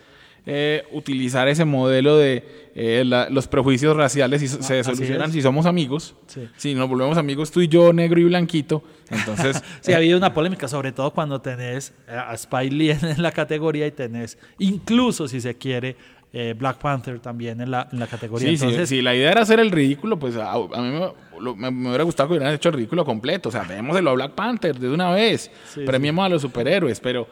eh, 0.49 0.85
utilizar 0.93 1.49
ese 1.49 1.65
modelo 1.65 2.17
de 2.17 2.67
eh, 2.79 3.03
la- 3.05 3.29
los 3.31 3.49
prejuicios 3.49 3.97
raciales 3.97 4.43
y 4.43 4.49
se 4.49 4.79
Ah, 4.81 4.85
solucionan 4.85 5.33
si 5.33 5.43
somos 5.43 5.67
amigos, 5.67 6.15
Sí. 6.27 6.47
si 6.57 6.75
nos 6.75 6.89
volvemos 6.89 7.17
amigos 7.19 7.51
tú 7.51 7.61
y 7.63 7.69
yo, 7.69 7.93
negro 7.93 8.21
y 8.21 8.25
blanquito, 8.25 8.83
entonces... 9.11 9.63
Sí, 9.81 9.93
ha 9.93 9.97
habido 9.97 10.17
una 10.19 10.33
polémica, 10.35 10.69
sobre 10.69 10.93
todo 10.93 11.11
cuando 11.13 11.41
tenés 11.41 11.93
eh, 12.07 12.13
a 12.13 12.35
Spike 12.35 12.75
Lee 12.75 12.91
en 13.03 13.23
la 13.23 13.33
categoría 13.33 13.87
y 13.87 13.91
tenés, 13.93 14.39
incluso 14.59 15.27
si 15.27 15.41
se 15.41 15.57
quiere, 15.57 15.97
eh, 16.33 16.55
Black 16.59 16.77
Panther 16.79 17.19
también 17.19 17.61
en 17.63 17.71
la, 17.71 17.89
en 17.91 17.99
la 17.99 18.07
categoría. 18.07 18.49
Sí, 18.51 18.57
sí, 18.59 18.65
Entonces, 18.65 18.89
si 18.91 19.01
la 19.01 19.15
idea 19.15 19.33
era 19.33 19.41
hacer 19.43 19.59
el 19.59 19.71
ridículo, 19.71 20.19
pues 20.19 20.37
a, 20.37 20.53
a 20.53 20.59
mí 20.59 20.91
me, 20.91 21.09
lo- 21.41 21.57
me- 21.57 21.71
me 21.71 21.89
hubiera 21.89 22.05
gustado 22.05 22.29
que 22.29 22.35
hubieran 22.35 22.53
hecho 22.55 22.69
el 22.69 22.75
ridículo 22.75 23.07
completo. 23.07 23.49
O 23.49 23.53
sea, 23.53 23.65
démoselo 23.65 24.11
a 24.11 24.15
Black 24.15 24.33
Panther 24.33 24.79
de 24.79 24.91
una 24.91 25.11
vez. 25.13 25.51
Sí, 25.73 25.81
Premiemos 25.87 26.27
a 26.27 26.29
los 26.29 26.43
superhéroes. 26.43 27.01
Pero 27.01 27.27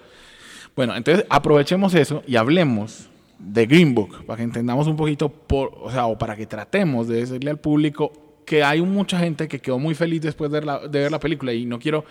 bueno, 0.76 0.95
entonces 0.97 1.25
aprovechemos 1.28 1.95
eso 1.95 2.23
y 2.26 2.37
hablemos 2.37 3.09
de 3.38 3.66
Green 3.66 3.95
Book 3.95 4.25
para 4.26 4.38
que 4.38 4.43
entendamos 4.43 4.87
un 4.87 4.97
poquito, 4.97 5.28
por, 5.28 5.73
o 5.83 5.90
sea, 5.90 6.07
o 6.07 6.19
para 6.19 6.35
que 6.37 6.47
tratemos 6.47 7.09
de 7.09 7.16
decirle 7.21 7.50
al 7.50 7.59
público 7.59 8.12
que 8.45 8.62
hay 8.64 8.81
mucha 8.83 9.19
gente 9.19 9.49
que 9.49 9.59
quedó 9.61 9.78
muy 9.78 9.95
feliz 9.95 10.21
después 10.23 10.50
de, 10.50 10.59
ver 10.59 10.64
la- 10.66 10.78
de 10.87 11.00
ver 11.00 11.11
la 11.12 11.21
película 11.21 11.52
y 11.52 11.64
no 11.64 11.78
quiero, 11.78 12.04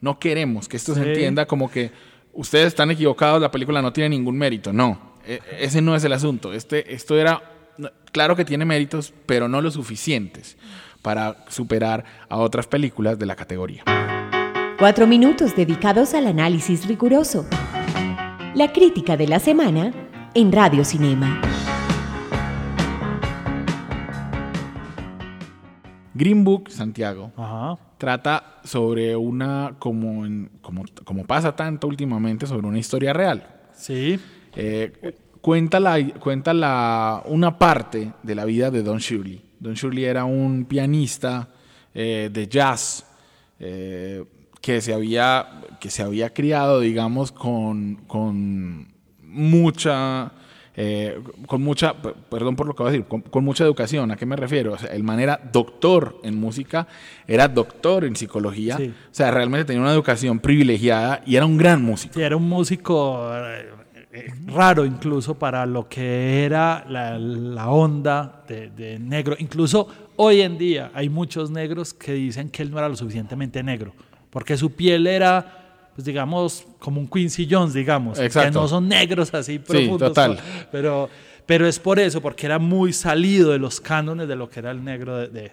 no 0.00 0.18
queremos 0.18 0.68
que 0.68 0.76
esto 0.76 0.94
se 0.94 1.02
Sí. 1.02 1.08
entienda 1.08 1.46
como 1.46 1.70
que 1.70 1.90
ustedes 2.32 2.68
están 2.68 2.90
equivocados, 2.90 3.40
la 3.40 3.50
película 3.50 3.82
no 3.82 3.92
tiene 3.92 4.10
ningún 4.10 4.36
mérito. 4.38 4.72
No, 4.72 4.98
e- 5.26 5.40
ese 5.58 5.80
no 5.82 5.94
es 5.96 6.04
el 6.04 6.12
asunto. 6.12 6.52
Este, 6.52 6.94
esto 6.94 7.18
era, 7.18 7.42
claro 8.12 8.36
que 8.36 8.44
tiene 8.44 8.64
méritos, 8.64 9.12
pero 9.26 9.48
no 9.48 9.60
lo 9.60 9.70
suficientes 9.70 10.56
para 11.02 11.44
superar 11.48 12.04
a 12.28 12.36
otras 12.36 12.66
películas 12.66 13.18
de 13.18 13.26
la 13.26 13.34
categoría. 13.36 13.82
Cuatro 14.78 15.06
minutos 15.06 15.54
dedicados 15.56 16.14
al 16.14 16.26
análisis 16.26 16.86
riguroso. 16.86 17.46
La 18.54 18.72
crítica 18.72 19.16
de 19.16 19.26
la 19.28 19.38
semana 19.38 19.92
en 20.34 20.52
Radio 20.52 20.84
Cinema. 20.84 21.40
Green 26.14 26.44
Book, 26.44 26.70
Santiago, 26.70 27.32
Ajá. 27.36 27.78
trata 27.96 28.60
sobre 28.64 29.16
una, 29.16 29.76
como, 29.78 30.26
en- 30.26 30.50
como, 30.60 30.84
como 31.04 31.24
pasa 31.24 31.54
tanto 31.56 31.86
últimamente, 31.86 32.46
sobre 32.46 32.66
una 32.66 32.78
historia 32.78 33.12
real. 33.12 33.46
Sí, 33.72 34.18
Eh, 34.56 35.14
cuenta 35.40 35.78
la, 35.78 36.04
cuenta 36.18 36.52
la, 36.52 37.22
una 37.26 37.56
parte 37.56 38.12
de 38.22 38.34
la 38.34 38.44
vida 38.44 38.70
de 38.72 38.82
Don 38.82 38.98
Shirley. 38.98 39.40
Don 39.60 39.74
Shirley 39.74 40.04
era 40.04 40.24
un 40.24 40.64
pianista 40.64 41.48
eh, 41.94 42.28
de 42.32 42.48
jazz 42.48 43.06
eh, 43.60 44.24
que, 44.60 44.80
se 44.80 44.92
había, 44.94 45.62
que 45.80 45.90
se 45.90 46.02
había 46.02 46.30
criado, 46.32 46.80
digamos, 46.80 47.32
con, 47.32 47.96
con 48.06 48.88
mucha... 49.22 50.32
eh, 50.76 51.20
con 51.46 51.62
mucha, 51.62 51.94
perdón 52.30 52.56
por 52.56 52.66
lo 52.66 52.74
que 52.74 52.82
voy 52.82 52.90
a 52.90 52.92
decir, 52.92 53.06
con, 53.06 53.20
con 53.22 53.44
mucha 53.44 53.64
educación. 53.64 54.10
¿A 54.10 54.16
qué 54.16 54.24
me 54.26 54.36
refiero? 54.36 54.72
O 54.74 54.78
sea, 54.78 54.90
el 54.90 55.02
man 55.02 55.20
era 55.20 55.40
doctor 55.52 56.18
en 56.22 56.38
música, 56.38 56.86
era 57.26 57.48
doctor 57.48 58.04
en 58.04 58.16
psicología, 58.16 58.76
Sí. 58.76 58.88
o 58.88 59.14
sea, 59.14 59.30
realmente 59.30 59.64
tenía 59.66 59.82
una 59.82 59.92
educación 59.92 60.38
privilegiada 60.38 61.22
y 61.26 61.36
era 61.36 61.44
un 61.46 61.58
gran 61.58 61.82
músico. 61.82 62.14
sí, 62.14 62.22
era 62.22 62.36
un 62.36 62.48
músico 62.48 63.30
eh, 63.34 63.66
eh, 64.12 64.32
raro 64.46 64.84
incluso 64.86 65.38
para 65.38 65.66
lo 65.66 65.88
que 65.88 66.44
era 66.44 66.84
la, 66.88 67.18
la 67.18 67.68
onda 67.68 68.42
de, 68.48 68.70
de 68.70 68.98
negro. 68.98 69.36
Incluso 69.38 69.86
hoy 70.16 70.40
en 70.40 70.56
día 70.58 70.90
hay 70.94 71.08
muchos 71.08 71.50
negros 71.50 71.92
que 71.94 72.12
dicen 72.14 72.48
que 72.48 72.62
él 72.62 72.70
no 72.70 72.78
era 72.78 72.88
lo 72.88 72.96
suficientemente 72.96 73.62
negro, 73.62 73.92
porque 74.30 74.56
su 74.56 74.72
piel 74.72 75.06
era, 75.06 75.90
pues 75.94 76.04
digamos, 76.04 76.66
como 76.78 77.00
un 77.00 77.08
Quincy 77.08 77.46
Jones, 77.50 77.74
digamos, 77.74 78.18
que 78.18 78.26
Exacto. 78.26 78.60
no 78.62 78.68
son 78.68 78.88
negros 78.88 79.32
así 79.34 79.58
profundos. 79.58 80.08
total. 80.08 80.38
Pero, 80.72 81.08
pero 81.46 81.66
es 81.66 81.78
por 81.78 81.98
eso, 81.98 82.20
porque 82.22 82.46
era 82.46 82.58
muy 82.58 82.92
salido 82.92 83.50
de 83.50 83.58
los 83.58 83.80
cánones 83.80 84.28
de 84.28 84.36
lo 84.36 84.48
que 84.48 84.60
era 84.60 84.70
el 84.70 84.84
negro 84.84 85.16
de, 85.18 85.28
de- 85.28 85.52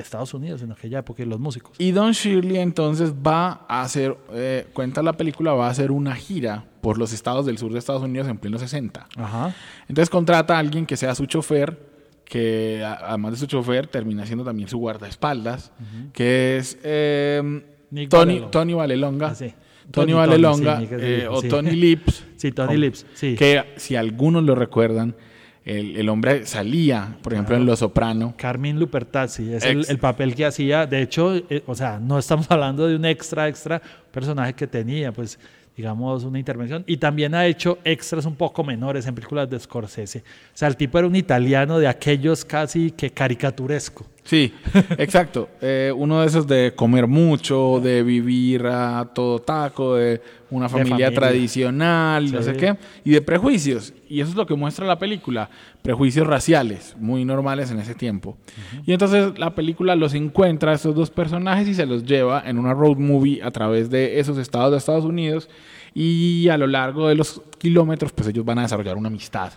Estados 0.00 0.32
Unidos 0.32 0.62
en 0.62 0.70
aquella 0.70 1.00
época 1.00 1.22
y 1.22 1.26
los 1.26 1.40
músicos. 1.40 1.72
Y 1.78 1.90
Don 1.90 2.12
Shirley 2.12 2.58
entonces 2.58 3.12
va 3.14 3.64
a 3.68 3.82
hacer, 3.82 4.16
eh, 4.32 4.68
cuenta 4.72 5.02
la 5.02 5.14
película, 5.14 5.54
va 5.54 5.66
a 5.66 5.70
hacer 5.70 5.90
una 5.90 6.14
gira 6.14 6.66
por 6.82 6.98
los 6.98 7.12
estados 7.12 7.46
del 7.46 7.58
sur 7.58 7.72
de 7.72 7.80
Estados 7.80 8.02
Unidos 8.04 8.28
en 8.28 8.38
pleno 8.38 8.58
60. 8.58 9.08
Ajá. 9.16 9.52
Entonces 9.88 10.08
contrata 10.08 10.54
a 10.54 10.60
alguien 10.60 10.86
que 10.86 10.96
sea 10.96 11.16
su 11.16 11.26
chofer, 11.26 11.76
que 12.24 12.84
además 12.84 13.32
de 13.32 13.38
su 13.38 13.46
chofer 13.46 13.88
termina 13.88 14.24
siendo 14.24 14.44
también 14.44 14.68
su 14.68 14.78
guardaespaldas, 14.78 15.72
que 16.12 16.58
es 16.58 16.78
eh, 16.84 17.64
Nick 17.90 18.10
Tony, 18.10 18.34
Valelonga. 18.34 18.50
Tony 18.50 18.72
Valelonga. 18.74 19.26
Ah, 19.28 19.34
sí. 19.34 19.54
Tony, 19.90 20.12
Tony, 20.12 20.12
Valelonga 20.12 20.74
Tony, 20.74 20.86
sí, 20.86 20.92
Nick 20.92 21.02
es 21.02 21.22
eh, 21.22 21.28
o. 21.28 21.42
Tony 21.42 21.70
Lips. 21.72 22.24
Sí, 22.38 22.52
Tony 22.52 22.76
Lips, 22.76 23.04
sí. 23.14 23.34
Que 23.34 23.74
si 23.78 23.96
algunos 23.96 24.44
lo 24.44 24.54
recuerdan, 24.54 25.16
el, 25.64 25.96
el 25.96 26.08
hombre 26.08 26.46
salía, 26.46 27.18
por 27.20 27.32
ejemplo, 27.32 27.56
en 27.56 27.66
Los 27.66 27.80
Soprano. 27.80 28.34
Carmín 28.38 28.78
Lupertazzi, 28.78 29.54
es 29.54 29.64
el 29.64 29.98
papel 29.98 30.36
que 30.36 30.46
hacía. 30.46 30.86
De 30.86 31.02
hecho, 31.02 31.34
eh, 31.34 31.64
o 31.66 31.74
sea, 31.74 31.98
no 31.98 32.16
estamos 32.16 32.46
hablando 32.50 32.86
de 32.86 32.94
un 32.94 33.04
extra, 33.04 33.48
extra 33.48 33.82
personaje 34.12 34.54
que 34.54 34.68
tenía, 34.68 35.10
pues 35.10 35.36
digamos, 35.78 36.24
una 36.24 36.40
intervención. 36.40 36.82
Y 36.88 36.96
también 36.96 37.36
ha 37.36 37.46
hecho 37.46 37.78
extras 37.84 38.24
un 38.24 38.34
poco 38.34 38.64
menores 38.64 39.06
en 39.06 39.14
películas 39.14 39.48
de 39.48 39.60
Scorsese. 39.60 40.18
O 40.18 40.22
sea, 40.52 40.66
el 40.66 40.76
tipo 40.76 40.98
era 40.98 41.06
un 41.06 41.14
italiano 41.14 41.78
de 41.78 41.86
aquellos 41.86 42.44
casi 42.44 42.90
que 42.90 43.10
caricaturesco. 43.10 44.04
Sí, 44.28 44.52
exacto. 44.98 45.48
Eh, 45.62 45.90
uno 45.96 46.20
de 46.20 46.26
esos 46.26 46.46
de 46.46 46.74
comer 46.76 47.06
mucho, 47.06 47.80
de 47.82 48.02
vivir 48.02 48.66
a 48.66 49.08
todo 49.14 49.38
taco, 49.38 49.94
de 49.94 50.20
una 50.50 50.68
familia, 50.68 51.06
familia. 51.06 51.14
tradicional, 51.18 52.30
no 52.30 52.42
sé 52.42 52.52
qué, 52.52 52.76
y 53.06 53.12
de 53.12 53.22
prejuicios. 53.22 53.94
Y 54.06 54.20
eso 54.20 54.32
es 54.32 54.36
lo 54.36 54.44
que 54.44 54.54
muestra 54.54 54.86
la 54.86 54.98
película, 54.98 55.48
prejuicios 55.80 56.26
raciales, 56.26 56.94
muy 56.98 57.24
normales 57.24 57.70
en 57.70 57.78
ese 57.78 57.94
tiempo. 57.94 58.36
Y 58.84 58.92
entonces 58.92 59.38
la 59.38 59.54
película 59.54 59.96
los 59.96 60.12
encuentra 60.12 60.72
a 60.72 60.74
estos 60.74 60.94
dos 60.94 61.10
personajes 61.10 61.66
y 61.66 61.72
se 61.72 61.86
los 61.86 62.04
lleva 62.04 62.42
en 62.44 62.58
una 62.58 62.74
road 62.74 62.98
movie 62.98 63.42
a 63.42 63.50
través 63.50 63.88
de 63.88 64.20
esos 64.20 64.36
estados 64.36 64.72
de 64.72 64.76
Estados 64.76 65.06
Unidos 65.06 65.48
y 65.94 66.48
a 66.50 66.58
lo 66.58 66.66
largo 66.66 67.08
de 67.08 67.14
los 67.14 67.40
kilómetros 67.56 68.12
pues 68.12 68.28
ellos 68.28 68.44
van 68.44 68.58
a 68.58 68.62
desarrollar 68.62 68.98
una 68.98 69.08
amistad. 69.08 69.54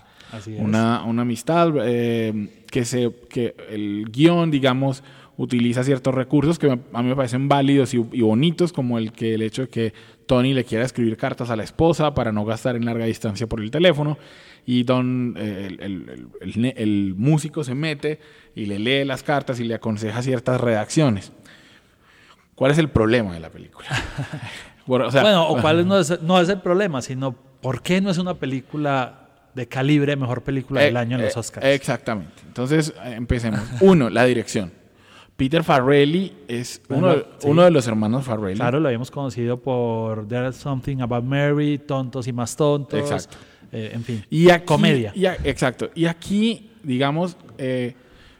Una, 0.62 1.04
una 1.04 1.22
amistad 1.24 1.72
eh, 1.84 2.64
que, 2.70 2.86
se, 2.86 3.12
que 3.30 3.56
el 3.70 4.06
guion, 4.12 4.52
digamos, 4.52 5.04
utiliza 5.38 5.84
ciertos 5.84 6.14
recursos 6.14 6.60
que 6.60 6.70
a 6.94 7.02
mí 7.02 7.10
me 7.10 7.16
parecen 7.16 7.48
válidos 7.50 7.94
y, 7.94 7.98
y 8.12 8.22
bonitos, 8.22 8.72
como 8.74 8.98
el, 8.98 9.12
que, 9.12 9.34
el 9.34 9.42
hecho 9.42 9.64
de 9.64 9.68
que 9.70 9.94
Tony 10.28 10.54
le 10.54 10.64
quiera 10.66 10.86
escribir 10.86 11.18
cartas 11.18 11.50
a 11.50 11.56
la 11.56 11.64
esposa 11.64 12.14
para 12.14 12.32
no 12.32 12.46
gastar 12.46 12.76
en 12.76 12.86
larga 12.86 13.06
distancia 13.06 13.48
por 13.48 13.60
el 13.62 13.72
teléfono. 13.72 14.18
Y 14.66 14.84
Don, 14.84 15.36
eh, 15.38 15.68
el, 15.68 15.80
el- 15.82 16.28
el- 16.42 16.74
el 16.78 17.16
músico 17.18 17.64
se 17.64 17.74
mete 17.74 18.20
y 18.56 18.66
le 18.68 18.78
lee 18.78 19.04
las 19.06 19.24
cartas 19.24 19.60
y 19.60 19.64
le 19.64 19.74
aconseja 19.74 20.22
ciertas 20.22 20.62
redacciones. 20.62 21.32
¿Cuál 22.56 22.72
es 22.72 22.78
el 22.78 22.90
problema 22.90 23.34
de 23.34 23.40
la 23.40 23.50
película? 23.50 23.88
Bueno, 24.88 25.08
o 25.08 25.12
sea, 25.12 25.22
bueno, 25.22 25.48
o 25.48 25.62
cuál 25.62 25.88
no 25.88 26.00
es, 26.00 26.22
no 26.24 26.42
es 26.42 26.50
el 26.50 26.60
problema, 26.60 27.04
sino 27.04 27.34
por 27.34 27.84
qué 27.84 28.02
no 28.02 28.10
es 28.10 28.18
una 28.18 28.34
película 28.34 29.21
de 29.56 29.68
calibre 29.68 30.16
mejor 30.16 30.44
película 30.44 30.82
del 30.82 30.96
Eh, 30.96 31.00
año 31.00 31.18
en 31.18 31.24
los 31.26 31.36
eh, 31.36 31.40
Oscars. 31.40 31.66
Exactamente. 31.68 32.34
Entonces, 32.48 32.94
empecemos. 33.04 33.60
Uno, 33.82 34.10
la 34.10 34.26
dirección. 34.26 34.72
Peter 35.38 35.64
Farrelly 35.64 36.34
es 36.48 36.82
uno, 36.90 37.08
de- 37.08 37.14
Bueno, 37.16 37.30
sí. 37.40 37.48
uno 37.48 37.64
de 37.64 37.72
los 37.72 37.88
hermanos 37.88 38.26
Farrelly. 38.26 38.58
Claro, 38.58 38.80
lo 38.80 38.88
habíamos 38.90 39.10
conocido 39.10 39.58
por 39.60 40.28
There's 40.28 40.56
Something 40.56 40.98
About 41.02 41.24
Mary, 41.24 41.80
Tontos 41.80 42.28
y 42.28 42.34
Más 42.34 42.56
Tontos. 42.56 43.00
Exacto. 43.00 43.38
eh, 43.72 43.92
en 43.94 44.04
fin, 44.04 44.24
Y 44.30 44.50
aquí, 44.52 44.66
comedia. 44.66 45.12
y 45.16 45.26
a- 45.26 45.38
exacto. 45.44 45.90
Y 45.96 46.06
aquí, 46.06 46.70
digamos, 46.84 47.38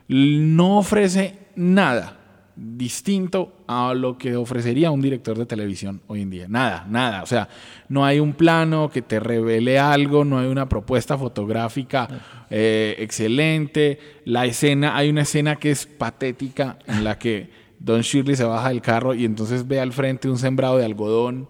no 0.08 0.78
ofrece 0.78 1.38
nada 1.56 2.18
distinto 2.56 3.54
a 3.68 3.94
lo 3.94 4.18
que 4.18 4.36
ofrecería 4.36 4.92
un 4.92 5.02
director 5.02 5.38
de 5.38 5.46
televisión 5.46 6.02
hoy 6.08 6.22
en 6.22 6.30
día. 6.30 6.46
Nada, 6.48 6.86
nada. 6.90 7.24
O 7.24 7.26
sea, 7.26 7.48
no 7.90 8.06
hay 8.06 8.20
un 8.20 8.34
plano 8.34 8.90
que 8.90 9.02
te 9.02 9.20
revele 9.20 9.80
algo, 9.80 10.26
no 10.26 10.40
hay 10.40 10.48
una 10.48 10.68
propuesta 10.70 11.18
fotográfica 11.18 12.08
eh, 12.50 12.96
excelente. 13.00 14.00
La 14.26 14.46
escena, 14.46 14.96
hay 14.98 15.10
una 15.10 15.22
escena 15.22 15.56
que 15.56 15.72
es 15.72 15.86
patética 15.86 16.78
en 16.88 17.04
la 17.04 17.18
que 17.18 17.50
Don 17.80 18.02
Shirley 18.02 18.36
se 18.36 18.44
baja 18.44 18.70
del 18.70 18.82
carro 18.82 19.14
y 19.16 19.26
entonces 19.26 19.68
ve 19.68 19.80
al 19.80 19.92
frente 19.94 20.30
un 20.30 20.38
sembrado 20.38 20.78
de 20.78 20.86
algodón 20.86 21.48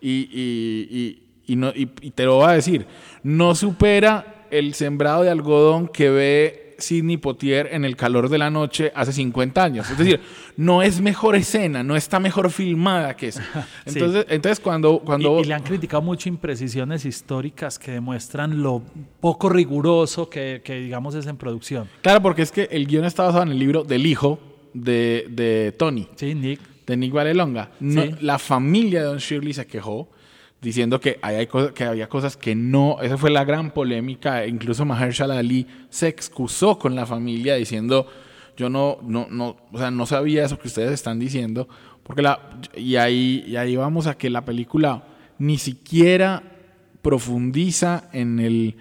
y, 0.00 0.28
y- 0.32 0.88
y- 0.90 1.20
y 1.46 1.56
no, 1.56 1.68
y, 1.74 1.90
y 2.00 2.10
te 2.12 2.24
lo 2.24 2.36
voy 2.36 2.46
a 2.46 2.52
decir, 2.52 2.86
no 3.22 3.54
supera 3.54 4.46
el 4.50 4.72
sembrado 4.72 5.22
de 5.24 5.30
algodón 5.30 5.88
que 5.88 6.08
ve 6.08 6.63
Sidney 6.78 7.16
Potier 7.16 7.68
en 7.72 7.84
el 7.84 7.96
calor 7.96 8.28
de 8.28 8.38
la 8.38 8.50
noche 8.50 8.92
hace 8.94 9.12
50 9.12 9.62
años. 9.62 9.90
Es 9.90 9.98
decir, 9.98 10.20
no 10.56 10.82
es 10.82 11.00
mejor 11.00 11.36
escena, 11.36 11.82
no 11.82 11.96
está 11.96 12.20
mejor 12.20 12.50
filmada 12.50 13.16
que 13.16 13.28
eso. 13.28 13.40
Sí. 13.86 13.98
Entonces, 13.98 14.26
entonces 14.30 14.60
cuando... 14.60 15.00
cuando 15.00 15.40
Y, 15.40 15.42
y 15.42 15.44
le 15.44 15.54
han 15.54 15.62
criticado 15.62 16.02
mucho 16.02 16.28
imprecisiones 16.28 17.04
históricas 17.04 17.78
que 17.78 17.92
demuestran 17.92 18.62
lo 18.62 18.82
poco 19.20 19.48
riguroso 19.48 20.30
que, 20.30 20.62
que, 20.64 20.74
digamos, 20.76 21.14
es 21.14 21.26
en 21.26 21.36
producción. 21.36 21.88
Claro, 22.02 22.22
porque 22.22 22.42
es 22.42 22.50
que 22.50 22.68
el 22.70 22.86
guion 22.86 23.04
está 23.04 23.24
basado 23.24 23.42
en 23.42 23.50
el 23.50 23.58
libro 23.58 23.84
del 23.84 24.06
hijo 24.06 24.38
de, 24.72 25.26
de 25.30 25.72
Tony. 25.78 26.08
Sí, 26.16 26.34
Nick. 26.34 26.60
de 26.86 26.96
Nick. 26.96 27.14
No, 27.14 28.02
Sí. 28.02 28.14
La 28.20 28.38
familia 28.38 29.00
de 29.00 29.06
Don 29.06 29.18
Shirley 29.18 29.52
se 29.52 29.66
quejó 29.66 30.08
diciendo 30.60 31.00
que, 31.00 31.18
había 31.20 32.08
cosas 32.08 32.36
que 32.36 32.54
no, 32.54 32.98
esa 33.02 33.16
fue 33.16 33.30
la 33.30 33.44
gran 33.44 33.70
polémica, 33.70 34.46
incluso 34.46 34.84
Mahershala 34.84 35.38
Ali 35.38 35.66
se 35.90 36.08
excusó 36.08 36.78
con 36.78 36.94
la 36.94 37.06
familia 37.06 37.54
diciendo, 37.54 38.06
yo 38.56 38.70
no, 38.70 38.98
no, 39.02 39.26
no, 39.30 39.56
o 39.72 39.78
sea, 39.78 39.90
no 39.90 40.06
sabía 40.06 40.44
eso 40.44 40.58
que 40.58 40.68
ustedes 40.68 40.92
están 40.92 41.18
diciendo, 41.18 41.68
porque 42.02 42.22
la, 42.22 42.60
y 42.74 42.96
ahí, 42.96 43.44
y 43.46 43.56
ahí 43.56 43.76
vamos 43.76 44.06
a 44.06 44.16
que 44.16 44.30
la 44.30 44.44
película 44.44 45.04
ni 45.38 45.58
siquiera 45.58 46.42
profundiza 47.02 48.08
en 48.12 48.40
el... 48.40 48.76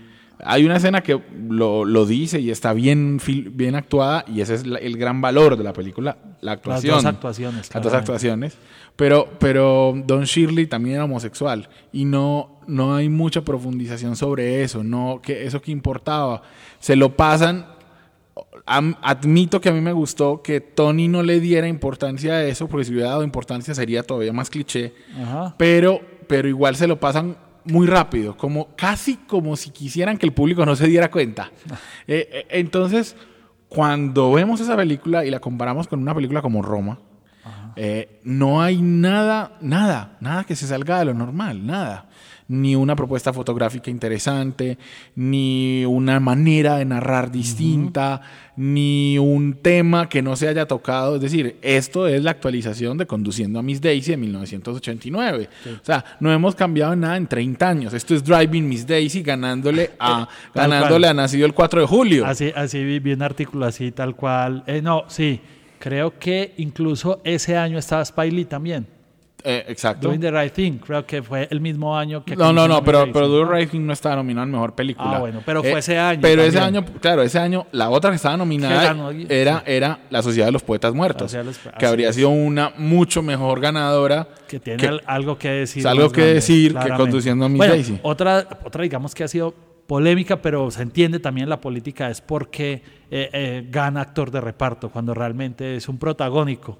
Hay 0.45 0.65
una 0.65 0.77
escena 0.77 1.01
que 1.01 1.21
lo, 1.49 1.86
lo 1.86 2.06
dice 2.06 2.39
y 2.39 2.51
está 2.51 2.73
bien, 2.73 3.19
bien 3.51 3.75
actuada 3.75 4.25
y 4.27 4.41
ese 4.41 4.56
es 4.56 4.65
la- 4.67 4.79
el 4.79 4.97
gran 4.97 5.21
valor 5.21 5.58
de 5.58 5.63
la 5.63 5.73
película, 5.73 6.17
la 6.41 6.53
actuación. 6.53 6.95
dos 6.95 7.06
actuaciones, 7.06 7.56
Las 7.58 7.69
dos 7.69 7.82
claramente. 7.82 7.97
actuaciones. 7.97 8.58
Pero, 8.95 9.27
pero 9.39 9.93
Don 10.06 10.23
Shirley 10.25 10.67
también 10.67 10.95
era 10.95 11.06
homosexual 11.06 11.67
y 11.91 12.06
no, 12.06 12.60
no 12.67 12.95
hay 12.95 13.10
mucha 13.10 13.41
profundización 13.41 14.15
sobre 14.15 14.62
eso, 14.63 14.84
no 14.84 15.19
que 15.23 15.45
eso 15.45 15.62
que 15.62 15.71
importaba. 15.71 16.41
Se 16.79 16.95
lo 16.95 17.15
pasan. 17.15 17.65
Am- 18.65 18.95
admito 19.01 19.60
que 19.60 19.69
a 19.69 19.73
mí 19.73 19.82
me 19.82 19.91
gustó 19.93 20.41
que 20.41 20.62
Tony 20.62 21.08
no 21.08 21.21
le 21.21 21.39
diera 21.39 21.67
importancia 21.67 22.34
a 22.34 22.43
eso, 22.45 22.67
porque 22.67 22.86
si 22.86 22.93
hubiera 22.93 23.10
dado 23.10 23.23
importancia 23.23 23.73
sería 23.75 24.03
todavía 24.03 24.32
más 24.32 24.49
cliché. 24.49 24.93
Ajá. 25.21 25.56
Pero, 25.58 25.99
pero 26.27 26.47
igual 26.47 26.75
se 26.75 26.88
lo 26.88 26.99
pasan 26.99 27.36
muy 27.65 27.88
rápido, 27.88 28.36
como 28.38 28.76
casi 28.76 29.17
como 29.17 29.56
si 29.56 29.69
quisieran 29.69 30.17
que 30.17 30.26
el 30.26 30.34
público 30.34 30.65
no 30.65 30.76
se 30.76 30.88
diera 30.88 31.10
cuenta. 31.10 31.52
Eh, 32.06 32.28
eh, 32.34 32.45
entonces, 32.49 33.15
cuando 33.69 34.34
vemos 34.34 34.60
esa 34.60 34.76
película 34.76 35.23
y 35.23 35.32
la 35.32 35.39
comparamos 35.39 35.88
con 35.88 36.02
una 36.02 36.13
película 36.13 36.41
como 36.41 36.62
Roma, 36.62 36.99
eh, 37.78 38.19
no 38.23 38.62
hay 38.62 38.82
nada, 38.82 39.58
nada, 39.62 40.17
nada 40.19 40.43
que 40.43 40.56
se 40.56 40.67
salga 40.67 40.99
de 40.99 41.06
lo 41.06 41.13
normal, 41.13 41.65
nada. 41.65 42.10
Ni 42.53 42.75
una 42.75 42.95
propuesta 42.95 43.33
fotográfica 43.33 43.89
interesante, 43.89 44.77
ni 45.15 45.83
una 45.85 46.19
manera 46.19 46.77
de 46.77 46.85
narrar 46.85 47.31
distinta, 47.31 48.21
ni 48.55 49.17
un 49.17 49.55
tema 49.55 50.07
que 50.07 50.21
no 50.21 50.35
se 50.35 50.47
haya 50.47 50.67
tocado. 50.67 51.15
Es 51.15 51.21
decir, 51.21 51.57
esto 51.63 52.07
es 52.07 52.23
la 52.23 52.29
actualización 52.29 52.99
de 52.99 53.07
Conduciendo 53.07 53.57
a 53.57 53.63
Miss 53.63 53.81
Daisy 53.81 54.11
de 54.11 54.17
1989. 54.17 55.49
O 55.81 55.85
sea, 55.85 56.05
no 56.19 56.31
hemos 56.31 56.53
cambiado 56.53 56.95
nada 56.95 57.17
en 57.17 57.25
30 57.25 57.67
años. 57.67 57.93
Esto 57.93 58.13
es 58.13 58.23
Driving 58.23 58.69
Miss 58.69 58.85
Daisy 58.85 59.23
ganándole 59.23 59.89
a, 59.99 60.27
Tal 60.53 60.69
ganándole 60.69 61.07
cual. 61.07 61.11
a 61.11 61.13
Nacido 61.15 61.47
el 61.47 61.53
4 61.53 61.81
de 61.81 61.87
julio. 61.87 62.25
Así, 62.25 62.51
así 62.55 62.83
vi, 62.99 63.13
un 63.13 63.23
artículo 63.23 63.65
así, 63.65 63.91
tal 63.91 64.15
cual. 64.15 64.63
Eh, 64.67 64.81
no, 64.81 65.05
sí. 65.07 65.41
Creo 65.79 66.17
que 66.17 66.53
incluso 66.57 67.19
ese 67.23 67.57
año 67.57 67.79
estaba 67.79 68.03
Spike 68.03 68.31
Lee 68.31 68.45
también. 68.45 68.92
Eh, 69.45 69.65
exacto. 69.67 70.08
Doing 70.08 70.21
the 70.21 70.32
Right 70.32 70.53
Thing. 70.53 70.77
Creo 70.77 71.06
que 71.06 71.21
fue 71.21 71.47
el 71.51 71.60
mismo 71.60 71.97
año 71.97 72.23
que. 72.23 72.36
No, 72.36 72.53
no, 72.53 72.65
no, 72.67 72.82
pero, 72.84 73.06
pero 73.12 73.27
Daisy, 73.27 73.32
Do 73.34 73.43
¿no? 73.43 73.49
the 73.49 73.56
Right 73.58 73.69
Thing 73.71 73.82
no 73.86 73.91
estaba 73.93 74.15
nominado 74.15 74.45
en 74.45 74.51
mejor 74.51 74.73
película. 74.73 75.12
Eh, 75.12 75.15
Ah, 75.15 75.19
bueno, 75.19 75.41
pero 75.45 75.62
fue 75.62 75.79
ese 75.79 75.99
año 75.99 76.19
Pero 76.21 76.41
ese 76.43 76.60
año, 76.60 76.86
claro, 77.01 77.21
ese 77.23 77.39
año, 77.39 77.67
la 77.73 77.89
otra 77.89 78.10
que 78.12 78.15
estaba 78.15 78.38
nominada 78.38 78.82
ganó, 78.84 79.12
era, 79.12 79.62
era 79.65 79.99
La 80.10 80.21
Sociedad 80.21 80.45
de 80.47 80.53
los 80.53 80.63
Poetas 80.63 80.93
Muertos, 80.93 81.34
los- 81.34 81.60
que 81.77 81.86
habría 81.86 82.10
es. 82.10 82.15
sido 82.15 82.29
una 82.29 82.71
mucho 82.77 83.21
mejor 83.21 83.60
ganadora. 83.60 84.27
que 84.47 84.60
tiene 84.60 84.77
que- 84.82 84.99
algo 85.08 85.38
que 85.38 85.49
decir. 85.49 85.86
algo 85.88 86.03
más 86.06 86.12
que 86.13 86.21
grande, 86.21 86.34
decir 86.36 86.75
que 86.75 86.89
conduciendo 86.95 87.45
a 87.45 87.49
Miss 87.49 87.58
Bueno, 87.58 87.73
Daisy. 87.73 87.99
Otra, 88.03 88.47
otra, 88.63 88.84
digamos 88.84 89.13
que 89.15 89.23
ha 89.23 89.27
sido 89.27 89.53
polémica, 89.88 90.41
pero 90.41 90.71
se 90.71 90.84
entiende 90.84 91.19
también 91.19 91.49
la 91.49 91.60
política, 91.60 92.10
es 92.10 92.21
porque 92.21 92.82
eh, 93.12 93.29
eh, 93.34 93.67
gana 93.69 94.01
actor 94.01 94.32
de 94.32 94.39
reparto 94.41 94.89
cuando 94.89 95.13
realmente 95.13 95.75
es 95.75 95.89
un 95.89 95.97
protagónico. 95.97 96.77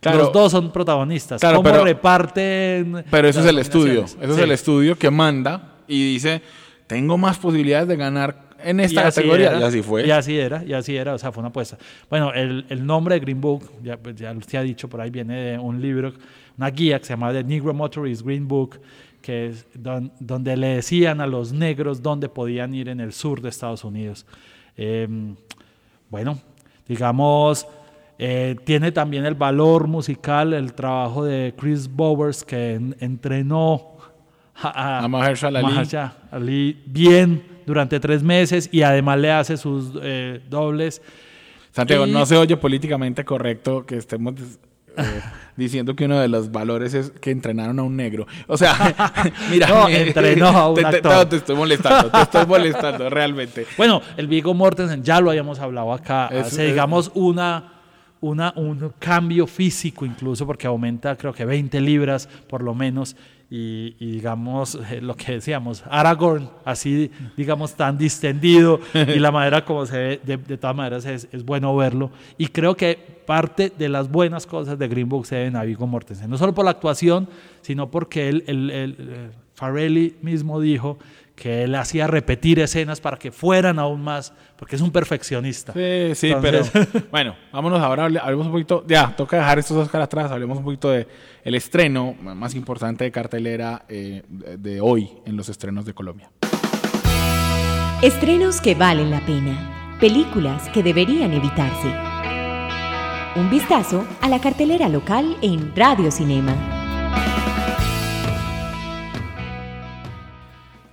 Claro. 0.00 0.18
Los 0.18 0.32
dos 0.32 0.52
son 0.52 0.70
protagonistas. 0.72 1.40
Claro, 1.40 1.56
¿Cómo 1.58 1.70
pero- 1.70 1.84
reparten? 1.84 3.04
Pero 3.10 3.28
eso 3.28 3.40
es 3.40 3.46
el 3.46 3.58
estudio, 3.58 4.04
eso 4.04 4.16
Sí. 4.20 4.30
es 4.30 4.38
el 4.38 4.50
estudio 4.52 4.96
que 4.96 5.10
manda 5.10 5.76
y 5.88 6.12
dice, 6.14 6.42
tengo 6.86 7.16
más 7.18 7.38
posibilidades 7.38 7.88
de 7.88 7.96
ganar 7.96 8.46
en 8.62 8.80
esta 8.80 9.02
Y 9.02 9.04
así 9.04 9.16
categoría. 9.20 9.48
era, 9.50 9.60
y 9.60 9.62
así 9.64 9.82
fue. 9.82 10.06
Y 10.06 10.10
así 10.10 10.38
era, 10.38 10.64
y 10.64 10.72
así 10.72 10.96
era, 10.96 11.14
o 11.14 11.18
sea, 11.18 11.30
fue 11.32 11.40
una 11.40 11.48
apuesta. 11.48 11.76
Bueno, 12.08 12.32
el, 12.32 12.64
el 12.68 12.84
nombre 12.86 13.14
de 13.14 13.20
Green 13.20 13.40
Book, 13.40 13.70
ya, 13.82 13.96
pues, 13.96 14.16
ya 14.16 14.32
usted 14.32 14.58
ha 14.58 14.62
dicho, 14.62 14.88
por 14.88 15.00
ahí 15.00 15.10
viene 15.10 15.34
de 15.40 15.58
un 15.58 15.80
libro, 15.80 16.12
una 16.56 16.70
guía 16.70 16.98
que 16.98 17.04
se 17.04 17.12
llama 17.12 17.32
The 17.32 17.44
Negro 17.44 17.74
Motorist 17.74 18.22
Green 18.22 18.48
Book, 18.48 18.80
que 19.20 19.46
es 19.48 19.66
don- 19.74 20.12
donde 20.20 20.56
le 20.56 20.68
decían 20.68 21.20
a 21.20 21.26
los 21.26 21.52
negros 21.52 22.02
dónde 22.02 22.28
podían 22.28 22.74
ir 22.74 22.88
en 22.88 23.00
el 23.00 23.12
sur 23.12 23.40
de 23.40 23.48
Estados 23.48 23.82
Unidos. 23.84 24.24
Eh, 24.76 25.06
bueno, 26.10 26.38
digamos, 26.88 27.66
eh, 28.18 28.56
tiene 28.64 28.92
también 28.92 29.26
el 29.26 29.34
valor 29.34 29.86
musical, 29.88 30.52
el 30.54 30.72
trabajo 30.74 31.24
de 31.24 31.54
Chris 31.58 31.88
Bowers, 31.88 32.44
que 32.44 32.74
en- 32.74 32.96
entrenó 33.00 33.96
a, 34.54 35.00
A 35.04 35.08
Mahershala 35.08 35.58
Ali. 35.58 35.68
Mahershala 35.74 36.16
Ali 36.30 36.82
bien 36.86 37.42
durante 37.66 38.00
tres 38.00 38.22
meses 38.22 38.68
y 38.72 38.82
además 38.82 39.18
le 39.18 39.30
hace 39.32 39.56
sus 39.56 39.90
eh, 40.02 40.40
dobles. 40.48 41.02
Santiago, 41.72 42.06
Y- 42.06 42.12
no 42.12 42.24
se 42.24 42.36
oye 42.36 42.56
políticamente 42.56 43.22
correcto 43.24 43.84
que 43.84 43.96
estemos 43.98 44.34
eh, 44.96 45.02
diciendo 45.56 45.94
que 45.94 46.06
uno 46.06 46.18
de 46.18 46.28
los 46.28 46.50
valores 46.50 46.94
es 46.94 47.10
que 47.10 47.30
entrenaron 47.30 47.78
a 47.78 47.82
un 47.82 47.96
negro. 47.96 48.26
O 48.46 48.56
sea, 48.56 48.72
mira, 49.50 49.68
No, 49.68 49.88
entrenó 49.90 50.46
a 50.48 50.68
un 50.70 50.76
te, 50.76 50.80
te- 50.80 50.86
actor. 50.86 51.12
no, 51.12 51.28
te 51.28 51.36
estoy 51.36 51.54
molestando, 51.56 52.10
te 52.10 52.22
estoy 52.22 52.46
molestando, 52.46 53.10
realmente. 53.10 53.66
Bueno, 53.76 54.00
el 54.16 54.26
Vigo 54.26 54.54
Mortensen 54.54 55.02
ya 55.02 55.20
lo 55.20 55.28
habíamos 55.28 55.58
hablado 55.58 55.92
acá. 55.92 56.28
Es- 56.32 56.46
hace, 56.46 56.64
es- 56.64 56.70
digamos, 56.72 57.10
una, 57.14 57.74
una, 58.20 58.52
un 58.56 58.92
cambio 58.98 59.46
físico 59.46 60.04
incluso, 60.06 60.46
porque 60.46 60.66
aumenta 60.66 61.16
creo 61.16 61.32
que 61.32 61.44
20 61.44 61.80
libras 61.80 62.28
por 62.48 62.62
lo 62.62 62.74
menos. 62.74 63.16
Y, 63.48 63.92
digamos, 64.04 64.76
lo 65.02 65.14
que 65.14 65.32
decíamos, 65.34 65.84
Aragorn, 65.88 66.50
así, 66.64 67.12
digamos, 67.36 67.74
tan 67.74 67.96
distendido 67.96 68.80
y 68.92 69.20
la 69.20 69.30
manera 69.30 69.64
como 69.64 69.86
se 69.86 69.96
ve, 69.98 70.20
de, 70.24 70.36
de 70.36 70.58
todas 70.58 70.74
maneras 70.74 71.06
es, 71.06 71.28
es 71.30 71.44
bueno 71.44 71.76
verlo. 71.76 72.10
Y 72.38 72.48
creo 72.48 72.76
que 72.76 72.98
parte 73.24 73.70
de 73.78 73.88
las 73.88 74.10
buenas 74.10 74.46
cosas 74.48 74.76
de 74.80 74.88
Green 74.88 75.08
Book 75.08 75.26
se 75.26 75.36
deben 75.36 75.54
a 75.54 75.62
Vigo 75.62 75.86
Mortensen. 75.86 76.28
No 76.28 76.36
solo 76.38 76.54
por 76.54 76.64
la 76.64 76.72
actuación, 76.72 77.28
sino 77.60 77.88
porque 77.88 78.28
él, 78.28 78.42
él- 78.48 78.70
él, 78.72 78.96
eh, 78.98 79.30
Farrelly 79.54 80.16
mismo 80.22 80.60
dijo 80.60 80.98
que 81.36 81.64
él 81.64 81.74
hacía 81.74 82.06
repetir 82.06 82.58
escenas 82.60 83.00
para 83.00 83.18
que 83.18 83.30
fueran 83.30 83.78
aún 83.78 84.02
más, 84.02 84.32
porque 84.56 84.74
es 84.74 84.80
un 84.82 84.90
perfeccionista. 84.90 85.72
Sí, 85.74 86.14
sí, 86.14 86.28
Entonces- 86.32 86.70
pero 86.72 87.04
bueno, 87.12 87.36
vámonos 87.52 87.78
ahora, 87.80 88.06
hable- 88.06 88.20
hablemos 88.22 88.46
un 88.46 88.52
poquito, 88.52 88.84
ya, 88.88 89.14
toca 89.14 89.36
dejar 89.36 89.58
estos 89.58 89.76
Oscar 89.76 90.00
atrás, 90.00 90.30
hablemos 90.32 90.56
un 90.58 90.64
poquito 90.64 90.88
de 90.90 91.06
el 91.44 91.54
estreno 91.54 92.14
más 92.20 92.54
importante 92.54 93.04
de 93.04 93.12
cartelera 93.12 93.84
eh, 93.88 94.22
de, 94.28 94.56
de 94.56 94.80
hoy 94.80 95.10
en 95.26 95.36
los 95.36 95.48
estrenos 95.50 95.84
de 95.84 95.92
Colombia. 95.92 96.30
Estrenos 98.02 98.60
que 98.60 98.74
valen 98.74 99.10
la 99.10 99.20
pena. 99.24 99.96
Películas 100.00 100.68
que 100.70 100.82
deberían 100.82 101.32
evitarse. 101.32 101.88
Un 103.36 103.50
vistazo 103.50 104.06
a 104.20 104.28
la 104.28 104.40
cartelera 104.40 104.88
local 104.88 105.36
en 105.42 105.74
Radio 105.76 106.10
Cinema. 106.10 106.54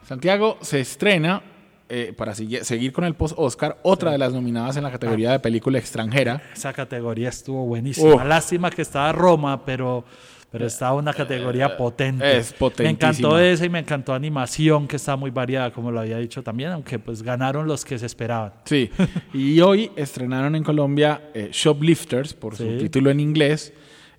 Santiago 0.08 0.58
se 0.62 0.80
estrena, 0.82 1.42
eh, 1.90 2.14
para 2.18 2.34
sigue- 2.34 2.64
seguir 2.64 2.92
con 2.92 3.04
el 3.04 3.14
post-Oscar, 3.14 3.78
otra 3.84 4.12
de 4.12 4.18
las 4.18 4.34
nominadas 4.34 4.78
en 4.78 4.84
la 4.84 4.92
categoría 4.92 5.32
de 5.32 5.40
película 5.40 5.78
extranjera. 5.80 6.42
Esa 6.54 6.74
categoría 6.74 7.30
estuvo 7.30 7.66
buenísima. 7.66 8.16
Uf. 8.16 8.26
Lástima 8.26 8.70
que 8.70 8.82
estaba 8.82 9.12
Roma, 9.12 9.64
pero, 9.66 10.04
pero 10.52 10.66
estaba 10.68 10.94
una 10.96 11.14
categoría 11.14 11.78
potente. 11.78 12.26
Eh, 12.26 12.38
es 12.38 12.52
Me 12.54 12.58
potentísima. 12.58 12.90
encantó 13.10 13.40
esa 13.40 13.66
y 13.66 13.70
me 13.70 13.80
encantó 13.80 14.14
animación, 14.14 14.88
que 14.88 14.96
está 14.96 15.16
muy 15.16 15.30
variada, 15.32 15.72
como 15.72 15.92
lo 15.92 16.00
había 16.00 16.18
dicho 16.18 16.42
también, 16.44 16.72
aunque 16.72 17.00
pues 17.00 17.22
ganaron 17.22 17.68
los 17.68 17.86
que 17.86 17.98
se 18.00 18.06
esperaban. 18.06 18.54
Sí, 18.66 18.90
y 19.34 19.60
hoy 19.62 19.92
estrenaron 19.96 20.56
en 20.56 20.64
Colombia 20.64 21.30
eh, 21.34 21.50
Shoplifters, 21.52 22.34
por 22.34 22.56
su 22.56 22.64
Sí. 22.64 22.78
título 22.80 23.10
en 23.12 23.20
inglés. 23.20 23.74